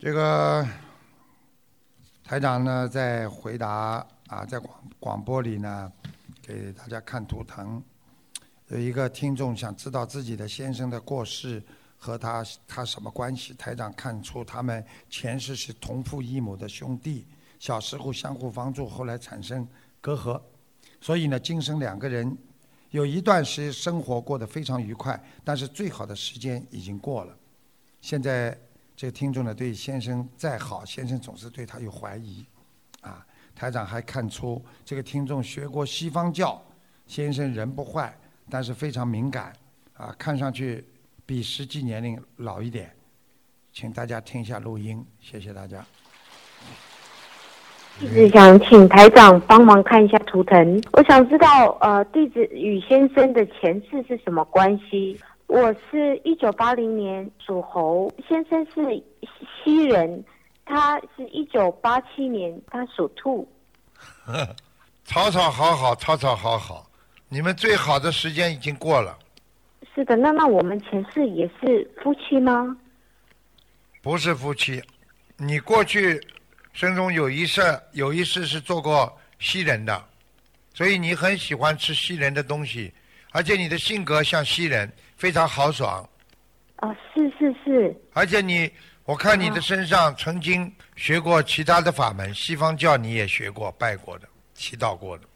[0.00, 0.66] 这个
[2.24, 5.92] 台长呢，在回答啊，在广广播里呢，
[6.40, 7.80] 给大家看图腾。
[8.72, 11.62] 有一个听众想知道自己的先生的过世
[11.98, 13.52] 和他他什么关系？
[13.52, 17.26] 台长看出他们前世是同父异母的兄弟，
[17.58, 19.68] 小时候相互帮助，后来产生
[20.00, 20.40] 隔阂，
[21.02, 22.34] 所以呢，今生两个人
[22.92, 27.36] 有一段时生活过得非常愉快，但是最好的时间已经过了。
[28.00, 28.58] 现在
[28.96, 32.42] 这个听众呢，对先生再好，先生总是对他有怀疑。
[33.02, 36.58] 啊，台长还看出这个听众学过西方教，
[37.06, 38.18] 先生人不坏。
[38.50, 39.52] 但是非常敏感，
[39.96, 40.84] 啊，看上去
[41.24, 42.94] 比实际年龄老一点，
[43.72, 45.84] 请大家听一下录音，谢谢大家。
[47.98, 55.20] 弟子想请台长帮忙看一下图腾，我想知道，呃，弟子与先生的前世是什么关系？
[55.46, 59.04] 我是一九八零年属猴，先生是
[59.62, 60.24] 西人，
[60.64, 63.46] 他是一九八七年，他属兔。
[65.04, 66.86] 草草好好，草草好好。
[67.32, 69.18] 你们最好的时间已经过了。
[69.94, 72.76] 是的，那那我们前世也是夫妻吗？
[74.02, 74.82] 不是夫妻，
[75.38, 76.20] 你过去
[76.74, 77.62] 生中有一世
[77.92, 80.04] 有一世是做过西人的，
[80.74, 82.92] 所以你很喜欢吃西人的东西，
[83.30, 86.06] 而且你的性格像西人，非常豪爽。
[86.76, 87.98] 啊，是是是。
[88.12, 88.70] 而且你，
[89.04, 94.28] 我看你的身上曾经学过其他的法门，西方教你也学过拜过的。
[94.52, 95.28] 祈祷过的，是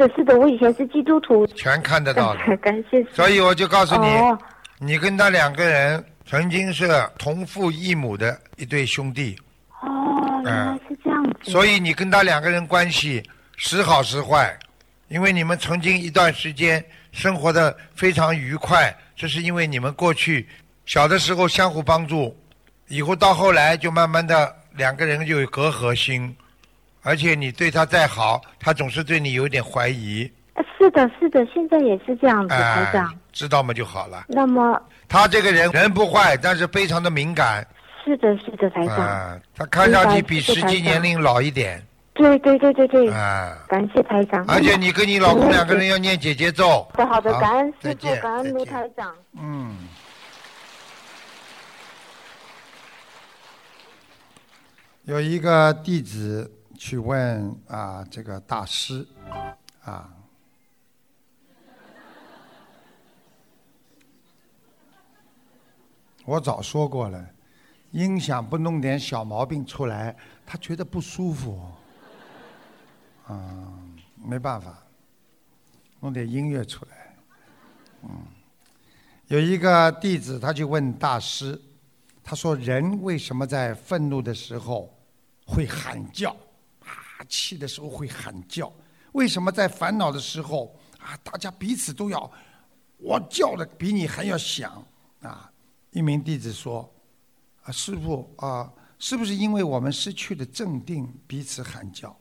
[0.00, 2.40] 的，是的，我以前是基督徒，全看得到的。
[2.56, 3.04] 感 感谢。
[3.12, 4.38] 所以我就告诉你，哦，
[4.78, 6.88] 你跟他两个人曾经是
[7.18, 9.36] 同父异母的一对兄弟，
[9.82, 11.30] 哦，原来是这样子。
[11.30, 13.22] 嗯所以你跟他两个人关系
[13.56, 14.58] 时好时坏，
[15.08, 20.46] 因为你们曾经一段时间生活的非常愉快，这是因为你们过去
[20.84, 22.36] 小的时候相互帮助，
[22.88, 26.36] 以后到后来就慢慢的两个人就有隔阂心，
[27.02, 33.18] 而且你对他再好，他总是对你有点怀疑，呃是的，是的，现在也是这样子，哎、台长。
[33.32, 34.24] 知道吗就好了。
[34.28, 37.66] 那么，他这个人人不坏，但是非常的敏感，
[38.04, 38.96] 是的，是的，台长。
[38.98, 41.82] 啊，他看上去比实际年龄老一点，
[42.12, 44.44] 对对对对对，啊，感谢台长。
[44.46, 46.86] 而且你跟你老公两个人要念姐姐咒。
[46.92, 49.14] 好的好的，感恩师再见傅，感恩卢台长。
[49.40, 49.76] 嗯。
[55.04, 56.48] 有一个弟子
[56.80, 59.06] 去问啊，这个大师
[59.84, 60.10] 啊，
[66.24, 67.22] 我早说过了，
[67.90, 70.16] 音响不弄点小毛病出来，
[70.46, 71.60] 他觉得不舒服。
[73.26, 73.78] 啊，
[74.16, 74.82] 没办法，
[76.00, 77.14] 弄点音乐出来。
[78.04, 78.24] 嗯，
[79.26, 81.60] 有一个弟子他就问大师，
[82.24, 84.90] 他说：“人为什么在愤怒的时候
[85.44, 86.34] 会喊叫？
[87.30, 88.70] 气的时候会喊叫？
[89.12, 92.30] 为什么在烦恼的时候啊，大家彼此都要
[92.98, 94.84] 我叫的比你还要响？”
[95.22, 95.50] 啊，
[95.92, 96.92] 一名弟子说
[97.64, 102.14] ：“啊，师傅啊，是不是因为我们失去了镇定，彼此喊叫？”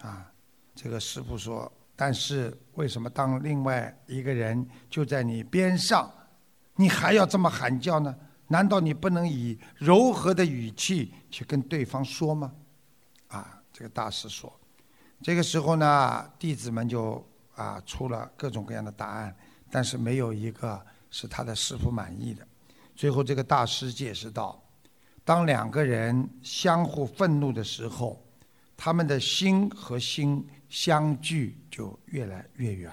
[0.00, 0.30] 啊，
[0.74, 6.10] 这个师傅说，但是为什么当另外一个人就在你边上，
[6.76, 8.14] 你还要这么喊叫呢？
[8.48, 12.52] 难道你不能以柔和的语气去跟对方说吗？
[13.74, 14.52] 这个大师说，
[15.20, 19.36] 这个时候呢，弟子们就啊出了各种各样的答案，
[19.68, 22.46] 但是没有一个是他的师傅满意的。
[22.94, 24.62] 最后，这个大师解释道：
[25.24, 28.24] 当两个人相互愤怒的时候，
[28.76, 32.92] 他们的心和心相距就越来越远。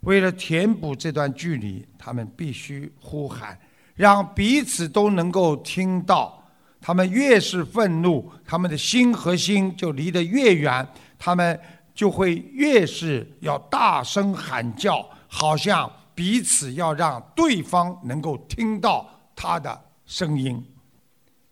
[0.00, 3.56] 为了填补这段距离，他们必须呼喊，
[3.94, 6.39] 让彼此都能够听到。
[6.80, 10.86] 他们越是愤怒，他们的心和心就离得越远，
[11.18, 11.60] 他们
[11.94, 20.64] 就会越是要大声喊叫，好像彼此要让对方能够听到他的声音。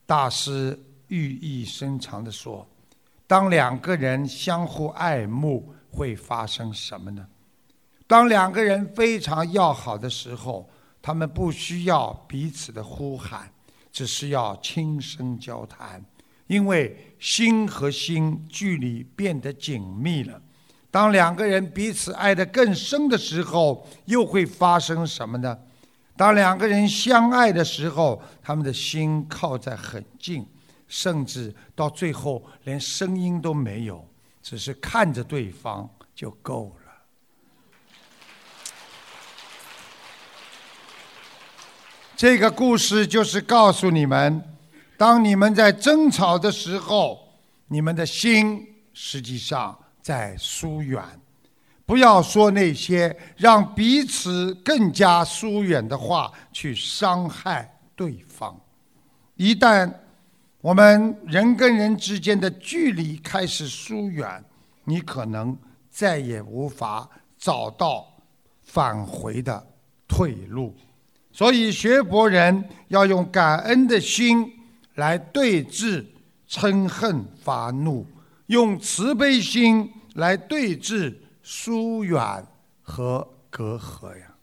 [0.06, 2.66] 大师寓意深长地说。
[3.26, 7.26] 当两个人相互爱慕，会发生什么呢？
[8.06, 10.66] 当两个人非常要好的时候，
[11.02, 13.52] 他们不需要彼此的呼喊，
[13.98, 16.00] 只是要轻声交谈，
[16.46, 20.40] 因为心和心距离变得紧密了。
[20.88, 25.58] 当两个人彼此爱得更深的时候，又会发生什么呢？
[26.16, 30.46] 当两个人相爱的时候，他们的心靠在很近。
[30.86, 34.08] 甚至到最后连声音都没有，
[34.40, 36.77] 只是看着对方就够了。
[42.18, 44.42] 这个故事就是告诉你们：
[44.96, 47.16] 当你们在争吵的时候，
[47.68, 51.00] 你们的心实际上在疏远。
[51.86, 58.60] 不要说那些让彼此更加疏远的话，去伤害对方。
[59.36, 59.88] 一旦
[60.60, 64.44] 我们人跟人之间的距离开始疏远，
[64.82, 65.56] 你可能
[65.88, 67.08] 再也无法
[67.38, 68.04] 找到
[68.64, 69.64] 返回的
[70.08, 70.74] 退路。
[71.30, 74.52] 所以，学佛人要用感恩的心
[74.94, 76.04] 来对治
[76.48, 78.04] 嗔恨发怒，
[78.46, 82.44] 用慈悲心来对治疏远
[82.82, 84.34] 和隔阂呀。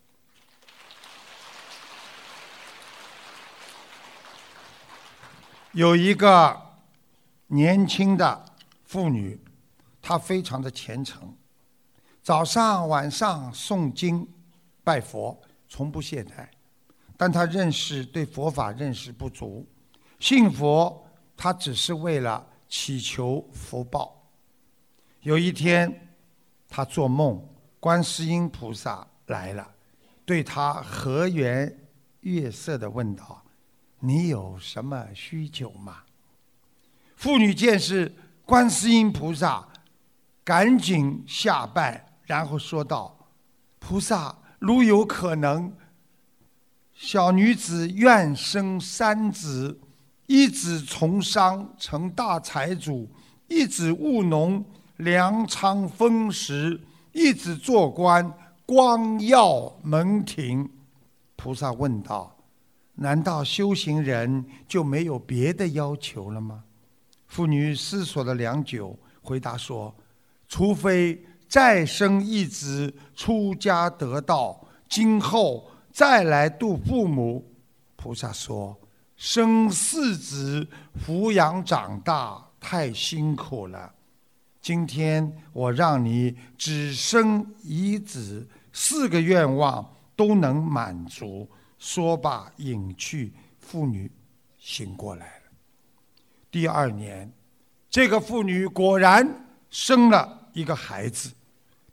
[5.74, 6.58] 有一个
[7.48, 8.46] 年轻的
[8.86, 9.38] 妇女，
[10.02, 11.36] 她非常的虔诚，
[12.24, 14.26] 早上晚上诵经
[14.86, 16.48] 拜佛，从不懈怠。
[17.18, 19.68] 但他认识对佛法认识不足，
[20.20, 21.08] 信佛
[21.38, 24.30] 他只是为了祈求福报。
[25.22, 26.16] 有一天，
[26.68, 27.44] 他做梦，
[27.80, 29.68] 观世音菩萨来了，
[30.26, 31.76] 对他和颜
[32.22, 33.42] 悦色的问道。
[34.00, 36.04] 你有什么需求吗？
[37.16, 38.14] 妇女见是
[38.46, 39.68] 观世音菩萨，
[40.44, 43.18] 赶紧下拜，然后说道
[43.80, 45.74] ：“菩萨，如有可能，
[46.96, 49.78] 小女子愿生三子，
[50.28, 53.10] 一子从商成大财主，
[53.50, 54.64] 一子务农
[54.98, 56.80] 粮仓丰实，
[57.12, 58.34] 一子做官，
[58.66, 60.70] 光耀门庭。
[61.36, 62.34] 菩萨问道
[62.96, 66.64] ：“难道修行人就没有别的要求了吗？”
[67.28, 69.94] 妇女思索了良久，回答说
[70.48, 77.50] ：“除非再生一子出家得道，今后再来度父母。”
[77.96, 78.78] 菩萨说
[79.16, 80.68] ：“生四子，
[81.00, 83.94] 抚养长大，太辛苦了。
[84.62, 93.32] 今天我让你只生一子，四个愿望都能满足。”说罢，隐去。
[93.60, 94.12] 妇女
[94.60, 95.52] 醒过来了。
[96.52, 97.32] 第二年，
[97.90, 99.28] 这个妇女果然
[99.70, 101.32] 生了一个孩子。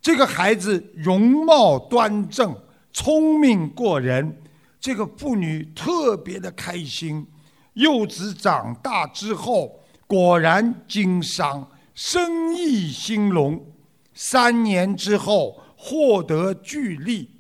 [0.01, 2.55] 这个孩子容貌端正，
[2.93, 4.41] 聪明过人。
[4.81, 7.27] 这个妇女特别的开心。
[7.75, 13.65] 幼子长大之后，果然经商，生意兴隆。
[14.13, 17.31] 三年之后，获得巨利，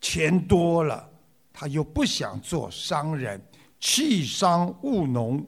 [0.00, 1.08] 钱多了。
[1.52, 3.40] 他又不想做商人，
[3.78, 5.42] 弃商务农，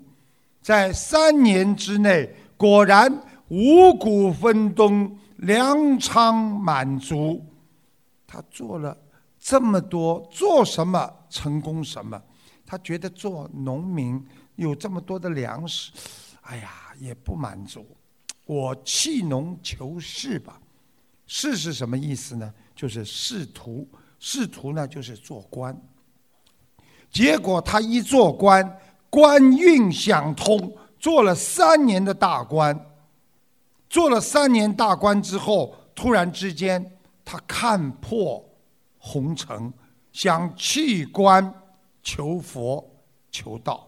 [0.63, 3.13] 在三年之内，果然
[3.49, 7.45] 五谷丰登，粮仓满足。
[8.27, 8.97] 他做了
[9.45, 12.19] 这么多，做什么成功什么。
[12.65, 14.27] 他觉得做农民
[14.57, 15.93] 有这么多的粮食，
[16.41, 17.87] 哎呀，也不满足。
[18.47, 20.59] 我弃农求仕吧。
[21.27, 22.55] 仕是什么意思呢？
[22.75, 23.87] 就是仕途。
[24.19, 25.79] 仕途呢，就是做官。
[27.11, 28.81] 结果他一做官，
[29.11, 32.75] 官运想通，做了三年的大官。
[33.91, 38.43] 做了三年大官之后，突然之间他看破
[39.07, 39.71] 红尘，
[40.13, 41.53] 想弃官
[42.03, 42.83] 求佛
[43.31, 43.87] 求道。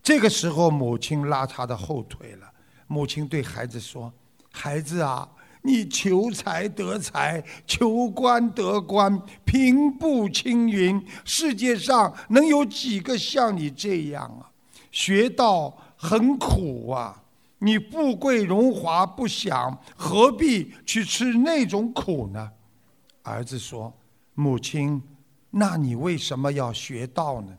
[0.00, 2.48] 这个时候，母亲拉他的后腿了。
[2.86, 4.12] 母亲对孩子说
[4.52, 5.28] ：“孩子啊。”
[5.64, 11.00] 你求财得财，求官得官，平步青云。
[11.24, 14.50] 世界上能有几个像你这样啊？
[14.90, 17.22] 学道很苦啊！
[17.58, 22.50] 你富贵荣华不享，何必去吃那种苦呢？
[23.22, 23.96] 儿子说
[24.34, 25.02] ：“母亲，
[25.50, 27.58] 那你为什么要学道呢？”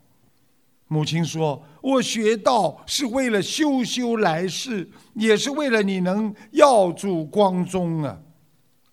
[0.90, 8.20] 母亲说：“我学道是为了修修来世，也是为了你能耀祖光宗啊。”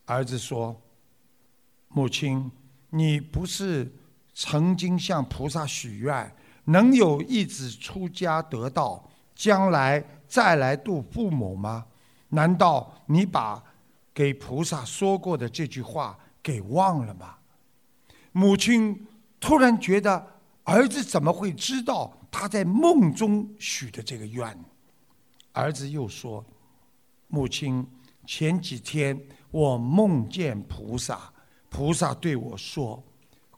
[0.07, 0.81] 儿子说
[1.89, 2.51] ：“母亲，
[2.89, 3.93] 你不是
[4.33, 11.85] 曾经向菩萨许愿，能有一子出家得道，将来再来度父母吗？
[12.31, 13.63] 难道你把
[14.15, 17.35] 给菩萨说过的这句话给忘了吗？”
[18.33, 19.07] 母亲
[19.39, 20.27] 突然觉得。
[20.63, 24.57] 儿子怎么会知道他在梦中许的这个愿？
[25.53, 26.45] 儿子又说
[27.27, 27.85] ：“母亲，
[28.25, 29.19] 前几天
[29.51, 31.33] 我梦见菩萨，
[31.69, 33.03] 菩萨对我说，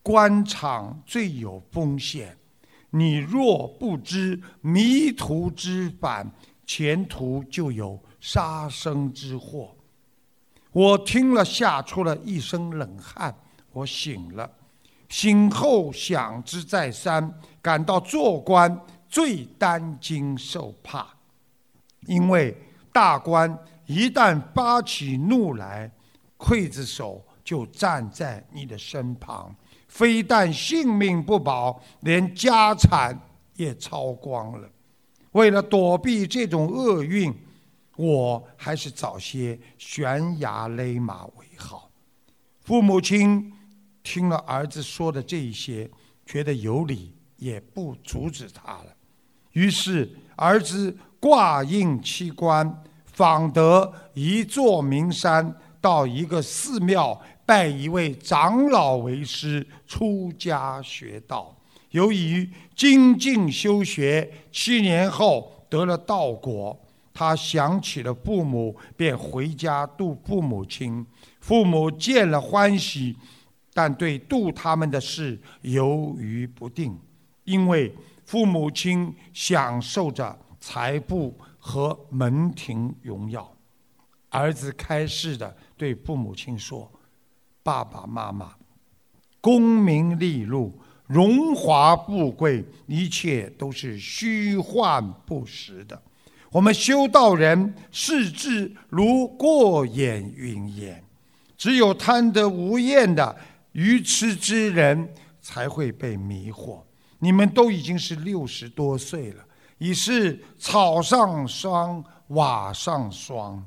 [0.02, 2.34] 官场最有风险，
[2.88, 6.32] 你若不知迷途知返，
[6.64, 9.76] 前途就有杀生之祸。”
[10.72, 13.36] 我听了，吓出了一身冷汗。
[13.72, 14.50] 我醒了。
[15.12, 21.06] 醒后想之再三，感到做官最担惊受怕，
[22.06, 22.56] 因为
[22.90, 23.54] 大官
[23.84, 25.92] 一旦发起怒来，
[26.38, 29.54] 刽子手就站在你的身旁，
[29.86, 33.14] 非但性命不保，连家产
[33.56, 34.68] 也抄光了。
[35.32, 37.30] 为了躲避这种厄运，
[37.96, 41.90] 我还是早些悬崖勒马为好。
[42.62, 43.52] 父母亲。
[44.02, 45.88] 听了儿子说的这一些，
[46.26, 48.86] 觉得有理，也不阻止他了。
[49.52, 61.54] 于是儿子挂印七官，访得一座名山，到一个寺庙拜一位长老为师，出家学道。
[61.90, 66.78] 由于精进修学，七年后得了道果。
[67.14, 71.06] 他想起了父母，便回家度父母亲。
[71.40, 73.14] 父母见了欢喜。
[73.74, 76.98] 但对度他们的事犹豫不定，
[77.44, 77.94] 因为
[78.26, 83.50] 父母亲享受着财富和门庭荣耀。
[84.28, 86.90] 儿子开示的对父母亲说
[87.62, 88.54] ：“爸爸妈妈，
[89.40, 96.00] 功名利禄、荣华富贵，一切都是虚幻不实的。
[96.50, 101.02] 我们修道人视之如过眼云烟，
[101.56, 103.34] 只有贪得无厌的。”
[103.72, 106.82] 愚痴之人才会被迷惑。
[107.18, 109.44] 你们都已经是六十多岁了，
[109.78, 113.64] 已是草上霜、瓦上霜，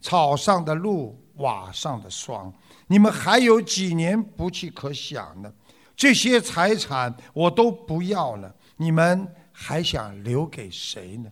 [0.00, 2.52] 草上的露，瓦上的霜。
[2.86, 5.52] 你们还有几年不去可想呢？
[5.94, 11.30] 这些财产我都不要了，你们还想留给谁呢？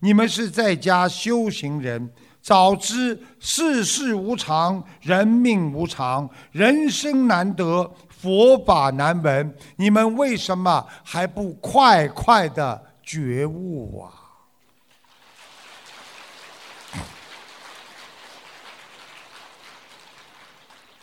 [0.00, 2.12] 你们是在家修行人，
[2.46, 14.14] 早知世事无常，人命无常，人生难得，佛法难闻，你们为什么还不快快的觉悟啊？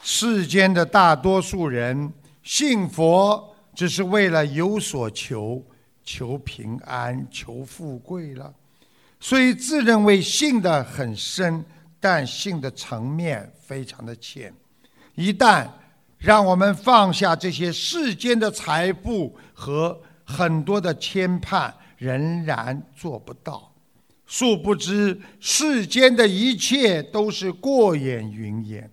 [0.02, 5.62] 世间的大多数人信佛，只是为了有所求，
[6.06, 8.54] 求平安，求富贵了。
[9.24, 11.64] 所以自认为信的很深，
[11.98, 14.54] 但信的层面非常的浅。
[15.16, 15.66] 一旦
[16.18, 23.72] 让我们放下这些世间的财富和很多的牵绊，仍然做不到。
[24.26, 28.92] 殊不知世间的一切都是过眼云烟。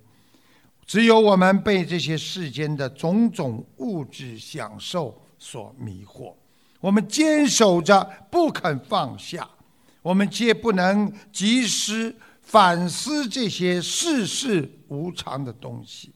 [0.87, 6.33] 只有我们被这些世间的种种物质享受所迷惑，
[6.79, 9.49] 我们坚守着不肯放下，
[10.03, 16.13] 我们皆不能及时反思这些世事无常的东西。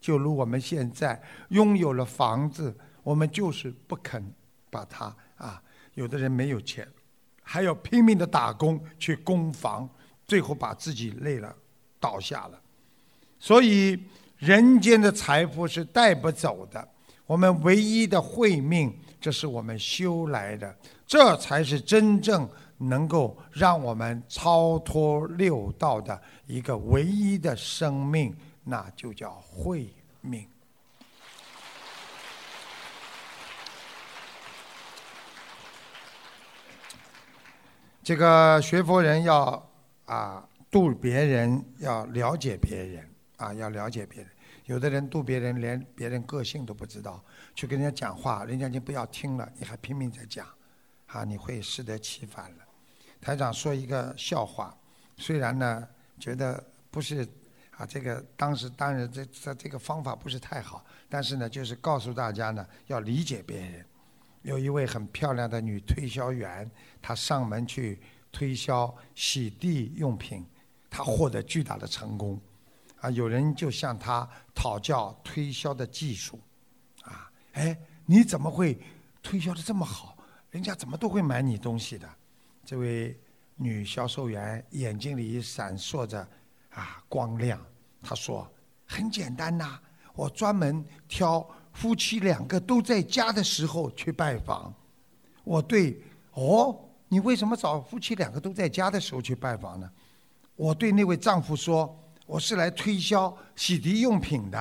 [0.00, 1.20] 就如我们现在
[1.50, 4.32] 拥有了房子，我们就是不肯
[4.70, 5.62] 把它啊，
[5.94, 6.86] 有的人没有钱，
[7.42, 9.88] 还要拼命的打工去供房，
[10.26, 11.54] 最后把自己累了，
[12.00, 12.60] 倒下了。
[13.38, 13.98] 所以，
[14.38, 16.88] 人间的财富是带不走的。
[17.26, 20.74] 我们唯一的慧命，这是我们修来的，
[21.06, 22.48] 这才是真正
[22.78, 30.48] 能够让我们超脱六道的一个唯一的生命，那就叫慧命。
[38.02, 39.70] 这个学佛人要
[40.06, 43.06] 啊度别人，要了解别人。
[43.36, 44.28] 啊，要了解别人。
[44.64, 47.24] 有的人度别人，连别人个性都不知道，
[47.54, 50.44] 去跟人家讲话，人家就不要听了，你还拼命在讲，
[51.06, 52.67] 啊，你会适得其反了。
[53.20, 54.76] 台长说一个笑话，
[55.16, 55.88] 虽然呢
[56.18, 57.26] 觉得不是
[57.76, 63.84] 啊，这个当时当然这这这个方法不是太好，但是呢，就是告诉大家呢要理解别人。
[64.42, 66.70] 有一位很漂亮的女推销员，
[67.02, 68.00] 她上门去
[68.32, 70.46] 推销洗地用品，
[70.88, 72.40] 她获得巨大的成功。
[73.00, 76.40] 啊，有人就向她讨教推销的技术，
[77.02, 78.80] 啊，哎，你怎么会
[79.22, 80.16] 推销的这么好？
[80.50, 82.08] 人家怎么都会买你东西的？
[82.68, 83.18] 这位
[83.56, 86.20] 女销售员眼睛里闪烁着
[86.68, 87.58] 啊光亮，
[88.02, 88.46] 她说
[88.84, 89.80] ：“很简单呐，
[90.14, 94.70] 我专门挑夫妻两个都在家的时候去拜访。
[95.44, 95.98] 我对，
[96.34, 99.90] 哦，你为什么找夫妻两个都在家的时候去拜访呢？
[100.54, 104.58] 我对那位丈夫说。”我是来推销洗涤用品的，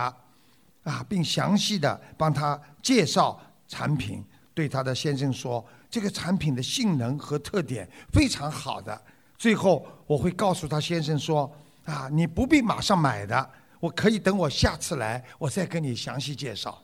[0.83, 3.37] 啊，并详细的帮他介绍
[3.67, 9.01] 产品，对他的先生说，这个产品的性能和特点非常好的。
[9.37, 11.51] 最后我会告诉他先生说，
[11.85, 16.83] 啊，你不必马上买的，我可以等我下次来，我再跟你详细介绍。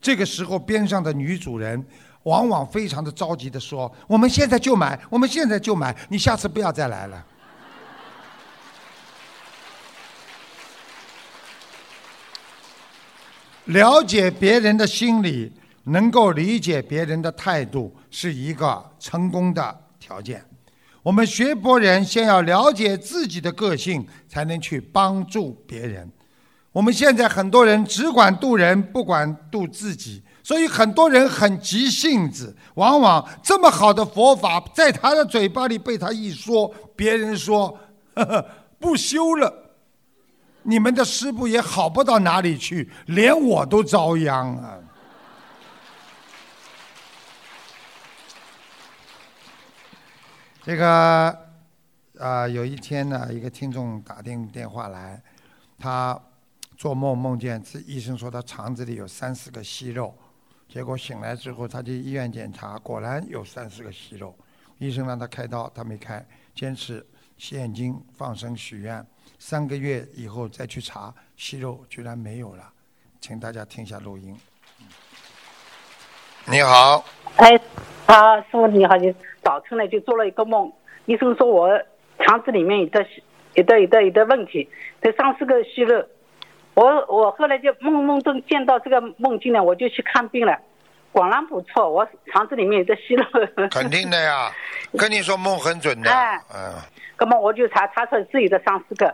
[0.00, 1.82] 这个时候边上的女主人
[2.24, 7.26] 往往非常的着急的说，我们现在就买，我们现在就买，你下次不要再来了。
[13.66, 15.50] 了解别人的心理，
[15.84, 20.44] 能够理解别人的态度，是一个成功的条件。
[21.02, 26.10] 我们学佛人先要了解自己的个性，才能去帮助别人。
[26.72, 37.78] 我们现在很多人只管渡人，不管渡自己，所以很多人很急性子，往往这么好的佛法，在他的嘴巴里被他一说，别人说
[38.14, 38.46] 呵呵
[38.80, 39.52] 不修了。
[40.62, 44.78] 你们的师傅也好不到哪里去，连我都遭殃啊！
[50.66, 51.38] 这个
[52.18, 55.22] 啊，有一天呢，一个听众打电电话来，
[55.78, 56.18] 他
[56.74, 60.16] 做梦梦见这医生说他肠子里有三四个息肉，
[60.66, 64.34] 结果醒来之后他去医院检查，果然有三四个息肉，
[64.78, 67.06] 医生让他开刀，他没开，坚持
[67.36, 69.06] 现金放生许愿。
[69.38, 72.72] 三个月以后再去查，息肉居然没有了，
[73.20, 74.34] 请大家听一下录音。
[76.46, 77.04] 你好，
[77.36, 77.58] 哎，
[78.06, 79.12] 啊，师傅你好，你
[79.42, 80.72] 早晨呢就做了一个梦，
[81.06, 81.68] 医生说我
[82.20, 83.04] 肠子里面有的
[83.54, 84.68] 有的有的有的问题，
[85.02, 86.04] 这三四个息肉，
[86.74, 90.56] 我我后来就梦梦中见到这个梦境呢，我就去看病了，
[91.10, 93.24] 果然不错，我肠子里面有的息肉。
[93.70, 94.52] 肯定的呀，
[94.96, 96.10] 跟你说梦很准的，
[96.54, 96.72] 嗯。
[97.18, 99.12] 那么我就查查出自己的三四个，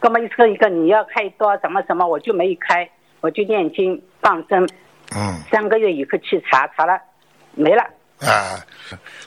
[0.00, 2.88] 那么一个一个你要开刀什么什么，我就没开，
[3.20, 4.68] 我就念经放生，
[5.14, 7.00] 嗯三个月以后去查，查了
[7.54, 7.82] 没了。
[8.20, 8.64] 啊，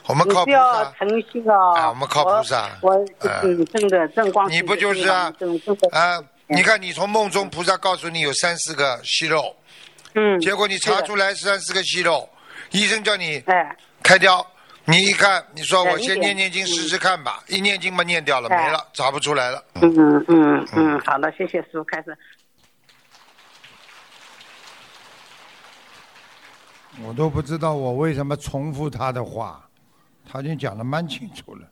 [0.06, 0.92] 我们靠菩你不要萨。
[0.98, 1.74] 诚心哦。
[1.76, 2.94] 啊我们靠菩萨我
[3.42, 4.50] 嗯，真的正光。
[4.50, 5.30] 你不就是啊
[5.92, 9.54] 啊，你看你从梦中菩萨告诉你有三四个息肉，
[10.14, 10.40] 嗯。
[10.40, 12.26] 结果你查出来三四个息肉，
[12.70, 14.46] 医生叫你哎，开掉，
[14.86, 19.62] 你一看，你说我先念念经试试看吧，一念经嘛念掉了，哎没了，查不出来了。
[19.82, 22.16] 嗯嗯嗯，好的，谢谢师傅，开始。
[27.04, 29.68] 我都不知道我为什么重复他的话，
[30.24, 31.68] 他已经讲的蛮清楚了。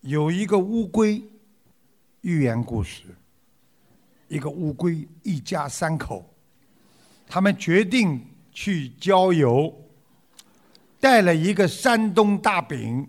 [0.00, 1.22] 有一个乌龟
[2.22, 3.14] 寓言故事，
[4.28, 6.24] 一个乌龟一家三口，
[7.26, 9.70] 他们决定去郊游，
[10.98, 13.06] 带了一个山东大饼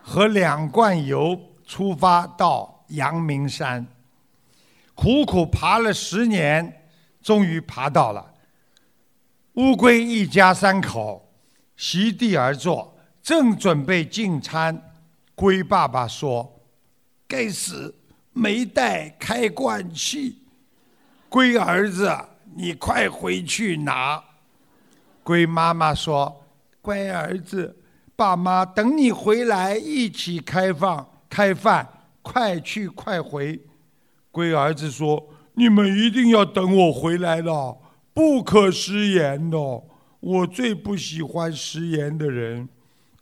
[0.00, 1.36] 和两罐油，
[1.66, 3.84] 出发到阳明山，
[4.94, 6.88] 苦苦爬了十年，
[7.20, 8.34] 终于爬到了。
[9.56, 11.32] 乌龟一家三口
[11.76, 14.92] 席地而坐，正准备进餐。
[15.34, 16.60] 龟爸爸说
[17.26, 17.94] ：“该死，
[18.34, 20.42] 没带开罐器。”
[21.30, 22.14] 龟儿子，
[22.54, 24.22] 你快回去拿。
[25.22, 26.44] 龟妈妈说
[26.82, 27.74] ：“乖儿子，
[28.14, 31.88] 爸妈等你回来一起开放开饭，
[32.20, 33.58] 快去快回。”
[34.30, 37.78] 龟儿子说：“你们一定要等我回来了。”
[38.16, 39.84] 不可食言哦，
[40.20, 42.66] 我最不喜欢食言的人。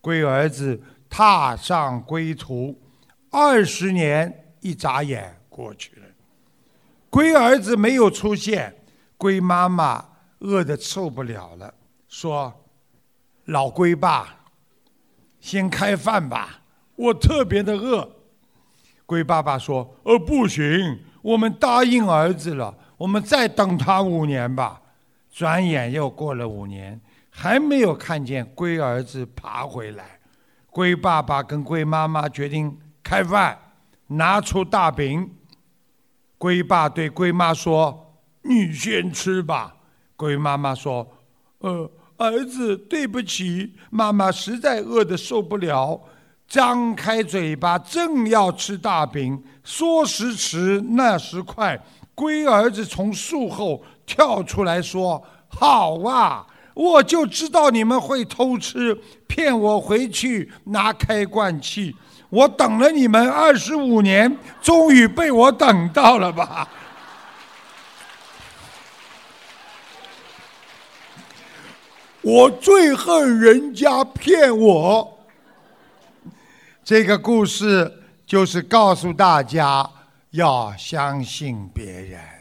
[0.01, 0.81] 龟儿子
[1.11, 2.81] 踏上归途，
[3.29, 6.03] 二十年一眨眼过去了。
[7.11, 8.73] 龟儿子没有出现，
[9.17, 11.75] 龟妈妈饿得受不了了，
[12.07, 12.55] 说
[13.47, 14.45] ：“老龟爸，
[15.41, 16.63] 先开饭吧，
[16.95, 18.09] 我特别的饿。”
[19.07, 24.83] 龟爸爸说：“呃，不行，我们答应儿子了，我们再等他五年吧。”
[25.35, 30.21] 转眼又过了五年，还没有看见龟儿子爬回来。
[30.71, 33.59] 龟爸爸跟龟妈妈决定开饭，
[34.07, 35.29] 拿出大饼。
[36.39, 39.75] 龟爸对龟妈说：“你先吃吧。”
[40.15, 41.05] 龟妈妈说
[41.59, 46.01] ：“呃，儿子，对不起，妈妈实在饿得受不了。”
[46.47, 51.83] 张开嘴巴，正要吃大饼，说时迟，那时快，
[52.15, 61.95] 龟儿子从树后跳出来说：“好啊，我就知道你们会偷吃，骗我回去拿开罐器。
[62.31, 66.69] 我等了你们二十五年，终于被我等到了吧？”
[72.23, 75.19] 我最恨人家骗我。
[76.83, 79.89] 这个故事就是告诉大家
[80.31, 82.34] 要相信别人。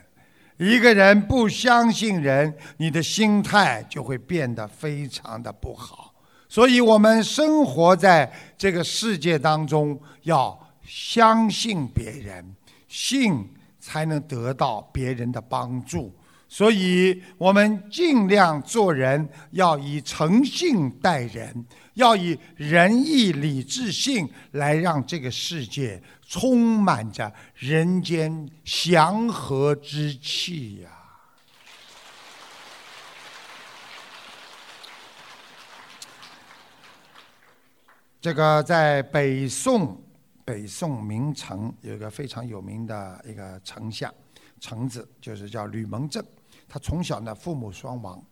[0.64, 6.14] 一个人不相信人，你的心态就会变得非常的不好。
[6.48, 12.56] 所以，我们生活在这个世界当中，要相信别人，
[12.88, 13.50] 信
[13.80, 16.14] 才能得到别人的帮助。
[16.48, 30.90] 所以我们尽量做人，要以诚信待人，要以仁义礼智信来让这个世界充满着人间祥和之气呀、
[38.20, 40.02] 这个在北宋，
[40.44, 44.12] 北宋名臣有一个非常有名的一个丞相，
[44.60, 46.26] 臣子就是叫吕蒙正。
[46.68, 48.24] 他从小呢父母双亡，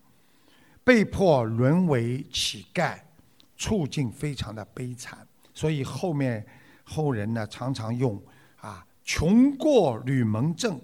[0.83, 2.97] 被迫沦为乞丐，
[3.61, 5.19] 处境非常的悲惨。
[5.53, 6.43] 所以后面
[6.83, 8.19] 后人呢常常用
[8.57, 10.81] 啊“穷过吕蒙正”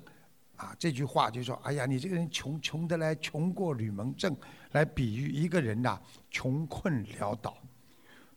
[0.56, 4.36] 啊这句话，就说：“哎呀，你这个人穷穷得来，穷过吕蒙正”，
[4.74, 6.00] 来比喻一个人呐、
[6.30, 7.58] 穷困潦倒。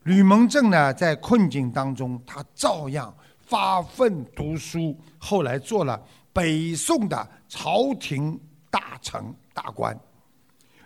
[0.05, 9.23] 吕蒙正呢，在困境当中，他照样发奋读书，后来做了北宋的朝廷大臣
[9.53, 9.99] 大官。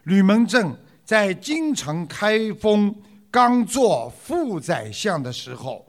[0.04, 2.94] 吕蒙正在京城开封
[3.34, 5.84] 刚做副宰相的时候，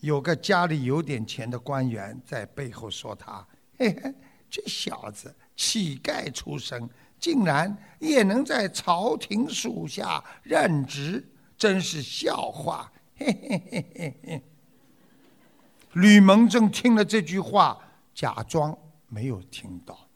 [0.00, 4.14] 有个家里有点钱的官员在背后说他：“嘿嘿，
[4.48, 6.88] 这小子乞丐出身，
[7.20, 11.22] 竟然也能在朝廷属下任职。”
[11.58, 12.90] 真是笑话！
[13.16, 14.42] 嘿嘿嘿嘿嘿。
[15.92, 17.78] 吕蒙正听了这句话，
[18.14, 18.74] 假装
[19.08, 20.08] 没有听到。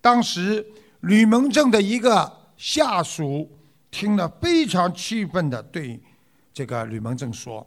[0.00, 0.64] 当时，
[1.00, 3.58] 吕蒙正的一个下属
[3.90, 6.00] 听了，非常气愤的对
[6.54, 7.66] 这个吕蒙正说：“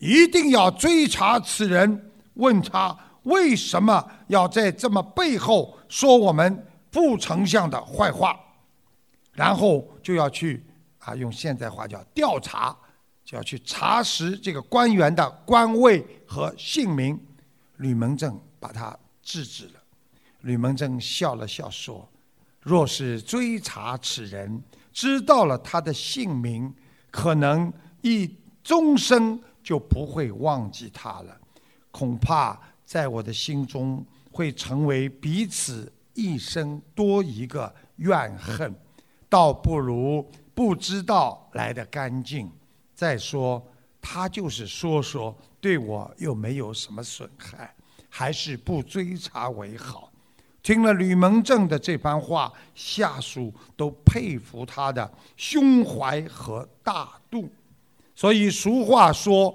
[0.00, 8.34] 一定要追查此人，问他为什么要在这么背后说我们不丞相的坏话？
[9.32, 10.64] 然后就要去
[10.98, 12.76] 啊，用现在话叫调查，
[13.24, 17.20] 就要去查实这个官员的官位和姓名。
[17.76, 19.72] 吕蒙正把他制止了。
[20.40, 22.08] 吕蒙正笑了笑说
[22.60, 24.62] ：“若是追查此人，
[24.92, 26.72] 知道了他的姓名，
[27.10, 27.72] 可能
[28.02, 31.36] 一终生就不会忘记他了。
[31.90, 38.74] 恐怕在我的心中会成为彼此一生多一个怨恨。”
[39.28, 42.52] 倒不如不知道来的干净。
[42.94, 43.66] 再说，
[43.98, 47.74] 他就是说说，对我又没有什么损害，
[48.10, 50.12] 还是不追查为好。
[50.62, 57.50] 听了吕蒙正的这番话，下属都佩服他的胸怀和大度。
[58.22, 59.52] 所以俗话说：“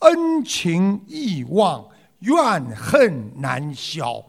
[0.00, 1.82] 恩情易忘，
[2.18, 4.22] 怨恨难消。”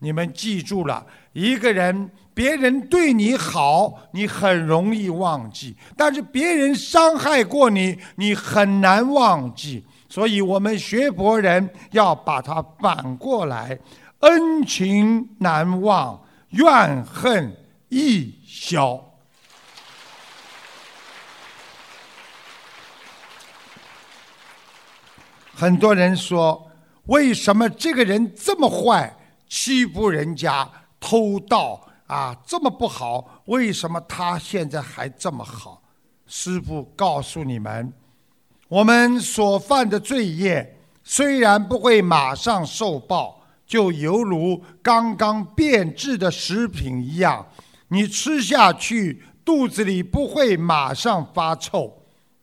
[0.00, 2.10] 你们记住了，一个人。
[2.34, 9.82] 别人对你好，你很容易忘记；但是别人伤害过你，你很难忘记。
[10.10, 13.78] 所以，我们学佛人要把它反过来：
[14.20, 17.56] 恩情难忘，怨恨
[17.88, 19.02] 易消。
[25.60, 26.70] 很多人说，
[27.06, 29.12] 为什么这个人这么坏，
[29.48, 31.84] 欺负人家，偷盗？
[32.06, 35.82] 啊，这么不好，为什么他现在还这么好？
[36.28, 37.92] 师父告诉你们，
[38.68, 47.44] 我们所犯的罪业虽然不会马上受报，就犹如刚刚变质的食品一样，
[47.88, 51.92] 你吃下去肚子里不会马上发臭，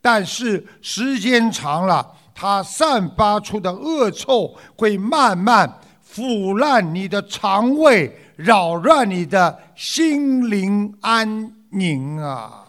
[0.02, 8.22] 但是时间长了，它散发出的恶臭会慢慢腐烂你的肠胃。
[8.36, 12.66] 扰乱你的心灵安宁啊！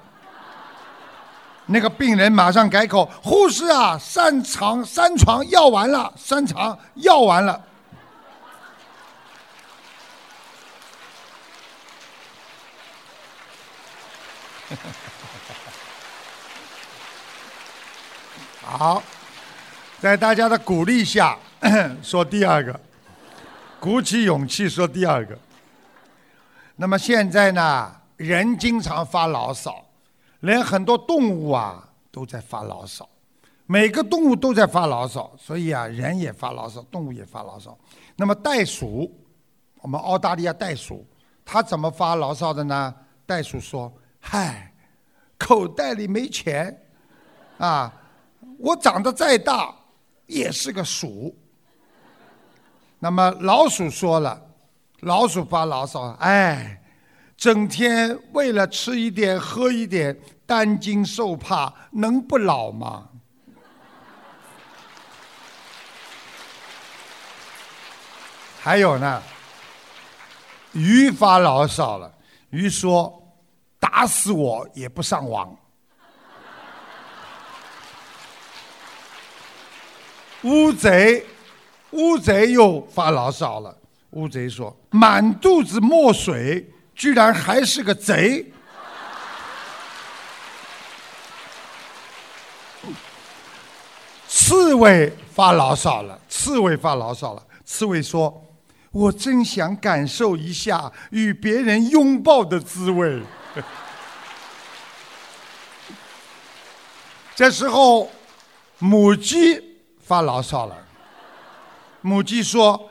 [1.66, 7.60] 那个病人马上改口：“护士啊，三床三床药完了，三床药完了。”
[18.62, 19.02] 好，
[20.00, 21.36] 在大家的鼓励下，
[22.02, 22.80] 说第二个，
[23.78, 25.38] 鼓起勇气说第二个。
[26.76, 29.84] 那么现在呢，人经常发牢骚。
[30.40, 33.06] 连很多动物啊都在发牢骚，
[33.66, 37.76] 每个动物都在发牢骚，所以啊，人也发牢骚，动物也发牢骚。
[38.16, 39.14] 那么袋鼠，
[39.82, 41.06] 我们澳大利亚袋鼠，
[41.44, 42.94] 它怎么发牢骚的呢？
[43.26, 44.72] 袋鼠说：“嗨，
[45.36, 46.74] 口袋里没钱，
[47.58, 47.92] 啊，
[48.58, 49.74] 我长得再大
[50.30, 51.36] 也是个鼠。”
[53.02, 54.40] 那么老鼠说了，
[55.00, 56.82] 老鼠发牢骚：“哎，
[57.36, 63.08] 整天为了吃一点、喝一点，担惊受怕，能不老吗？
[68.62, 69.22] 还有呢，
[70.72, 72.14] 鱼发牢骚了。
[72.50, 73.22] 鱼说
[73.80, 75.56] ：“打死我也不上网。”
[80.42, 81.24] 乌贼，
[81.90, 83.76] 乌贼又发牢骚了。
[84.10, 88.50] 乌贼说：“满肚子墨水，居然还是个贼。”
[94.26, 96.20] 刺猬发牢骚了。
[96.28, 97.42] 刺猬发牢骚了。
[97.64, 98.46] 刺猬说。
[98.92, 103.22] 我真想感受一下与别人拥抱的滋味。
[107.36, 108.10] 这时候，
[108.80, 109.69] 母鸡
[110.10, 110.76] 发牢骚了。
[112.00, 112.90] 母鸡说：“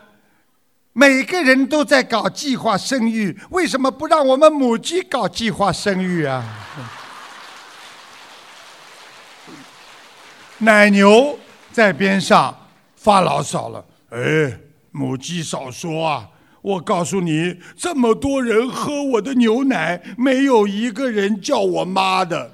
[0.94, 6.46] 每个人都在搞计划生育，为什么不让我们母鸡搞计划生育啊？”
[10.60, 11.38] 奶牛
[11.74, 12.56] 在边上
[12.96, 13.84] 发牢骚了。
[14.12, 14.58] 哎。
[14.92, 16.28] 母鸡少说啊！
[16.64, 22.52] 我告诉你，这么多人喝我的牛奶，没有一个人叫我妈的。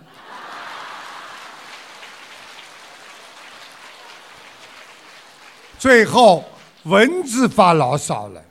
[5.77, 6.43] 最后，
[6.83, 8.43] 蚊子发牢骚了。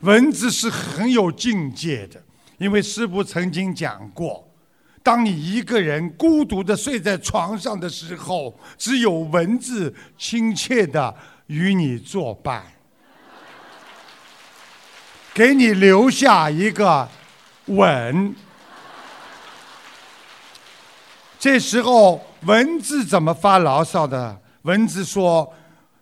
[0.00, 2.22] 蚊子是很有境界的，
[2.58, 4.48] 因为师傅曾经讲过：
[5.02, 11.14] 当你一个人孤独的睡在床上的时候，只有蚊子亲切的
[11.48, 12.62] 与你作伴。
[15.34, 17.08] 给你留下一个
[17.66, 18.34] 吻。
[21.38, 24.40] 这时候蚊子怎么发牢骚的？
[24.62, 25.50] 蚊子说：“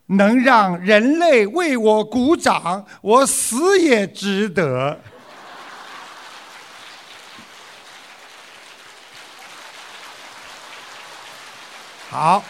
[0.09, 5.01] 能让人类为我鼓掌，我死也值得。”
[12.11, 12.43] 好，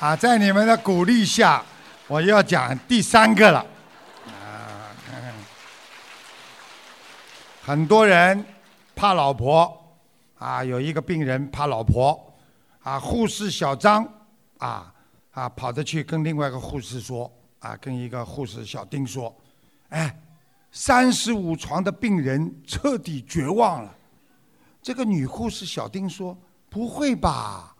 [0.00, 1.64] 啊，在你们的鼓励下，
[2.08, 3.64] 我要讲第三个了。
[7.62, 8.44] 很多人
[8.96, 9.96] 怕老婆，
[10.38, 12.34] 啊，有一个病人怕老婆，
[12.82, 14.04] 啊，护士小张，
[14.58, 14.94] 啊
[15.30, 19.34] 啊，跑着去跟另外一个护士说，啊，跟一个护士小丁说，
[19.88, 20.20] 哎，
[20.70, 23.94] 三十五床的病人彻底绝望了。
[24.82, 26.36] 这个女护士小丁说，
[26.68, 27.74] 不会吧，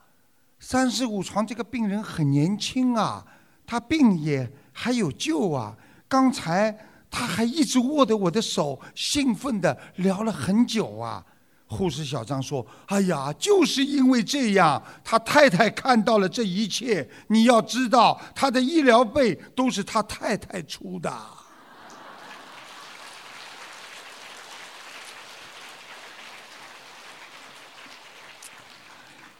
[0.59, 3.25] 三十五床这个病人很年轻啊，
[3.67, 5.77] 他病也还有救啊，
[6.09, 6.77] 刚才。
[7.11, 11.25] 他还一直握着我的手，兴奋的聊了很久啊。
[11.69, 17.09] 护士小张说：“哎呀，就是因为这样，他太太看到了这一切。
[17.29, 21.13] 你要知道，他的医疗费都是他太太出的。”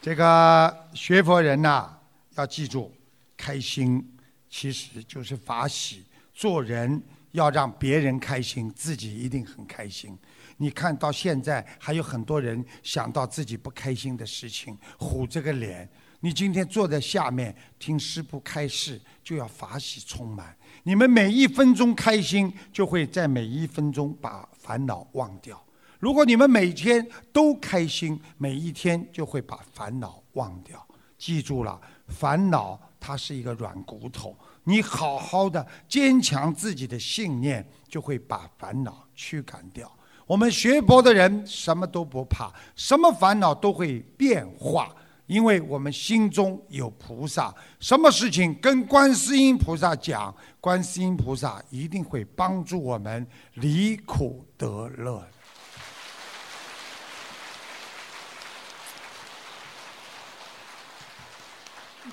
[0.01, 1.89] 这个学佛人呐，
[2.35, 2.93] 要记住，
[3.35, 4.17] 开心
[4.49, 7.03] 其实就是法喜，做人。
[7.31, 10.17] 要让别人开心，自己一定很开心。
[10.57, 15.89] 你看到现在还有很多人想到自己不开心的事情，虎着个脸。
[16.21, 20.53] 你今天坐在下面听师父开示，就要法喜充满。
[20.83, 25.63] 你们每一分钟开心，就会在每一分钟把烦恼忘掉。
[25.97, 30.85] 如果你们每天都开心，每一天就会把烦恼忘掉。
[31.17, 34.37] 记住了，烦恼它是一个软骨头。
[34.69, 39.91] 你好好的坚强自己的信念，就会把烦恼驱赶掉。
[40.27, 44.95] 我们学佛的人什么都不怕，什么烦恼都会变化，
[45.25, 47.51] 因为我们心中有菩萨。
[47.79, 55.27] 什么事情跟观世音菩萨讲，观世音菩萨一定会帮助我们离苦得乐。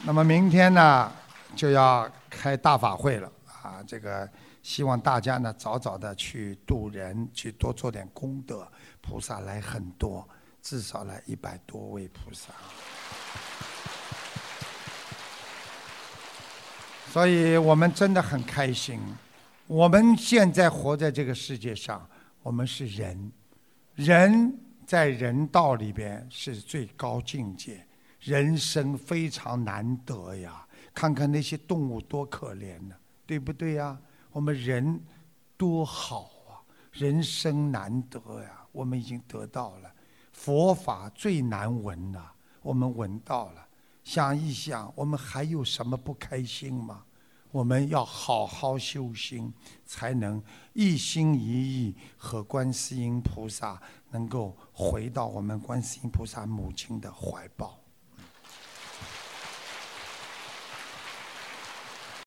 [0.05, 1.13] 那么明天呢，
[1.57, 2.09] 就要。
[2.39, 3.33] 开大法会了
[3.63, 3.83] 啊！
[3.87, 4.29] 这个
[4.63, 8.71] 希望大家呢早早的去度人，去多做点功德。
[9.01, 10.29] 菩萨来很多，
[10.61, 12.53] 至少来一百多位菩萨。
[17.11, 19.01] 所以我们真的很开心。
[19.67, 22.07] 我们现在活在这个世界上，
[22.43, 23.33] 我们是人，
[23.95, 27.87] 人在人道里边是最高境界，
[28.21, 30.66] 人生非常难得呀。
[30.97, 34.01] 看看那些动物多可怜呢，对不对呀？
[34.33, 34.99] 我们人
[35.55, 36.57] 多好啊，
[36.91, 39.93] 人生难得呀，我们已经得到了。
[40.33, 42.31] 佛法最难闻呐，
[42.63, 43.69] 我们闻到了。
[44.05, 47.05] 想一想，我们还有什么不开心吗？
[47.51, 49.53] 我们要好好修心，
[49.85, 50.43] 才能
[50.73, 51.41] 一心一
[51.85, 53.79] 意和观世音菩萨
[54.13, 57.79] 能够回到我们观世音菩萨母亲的怀抱。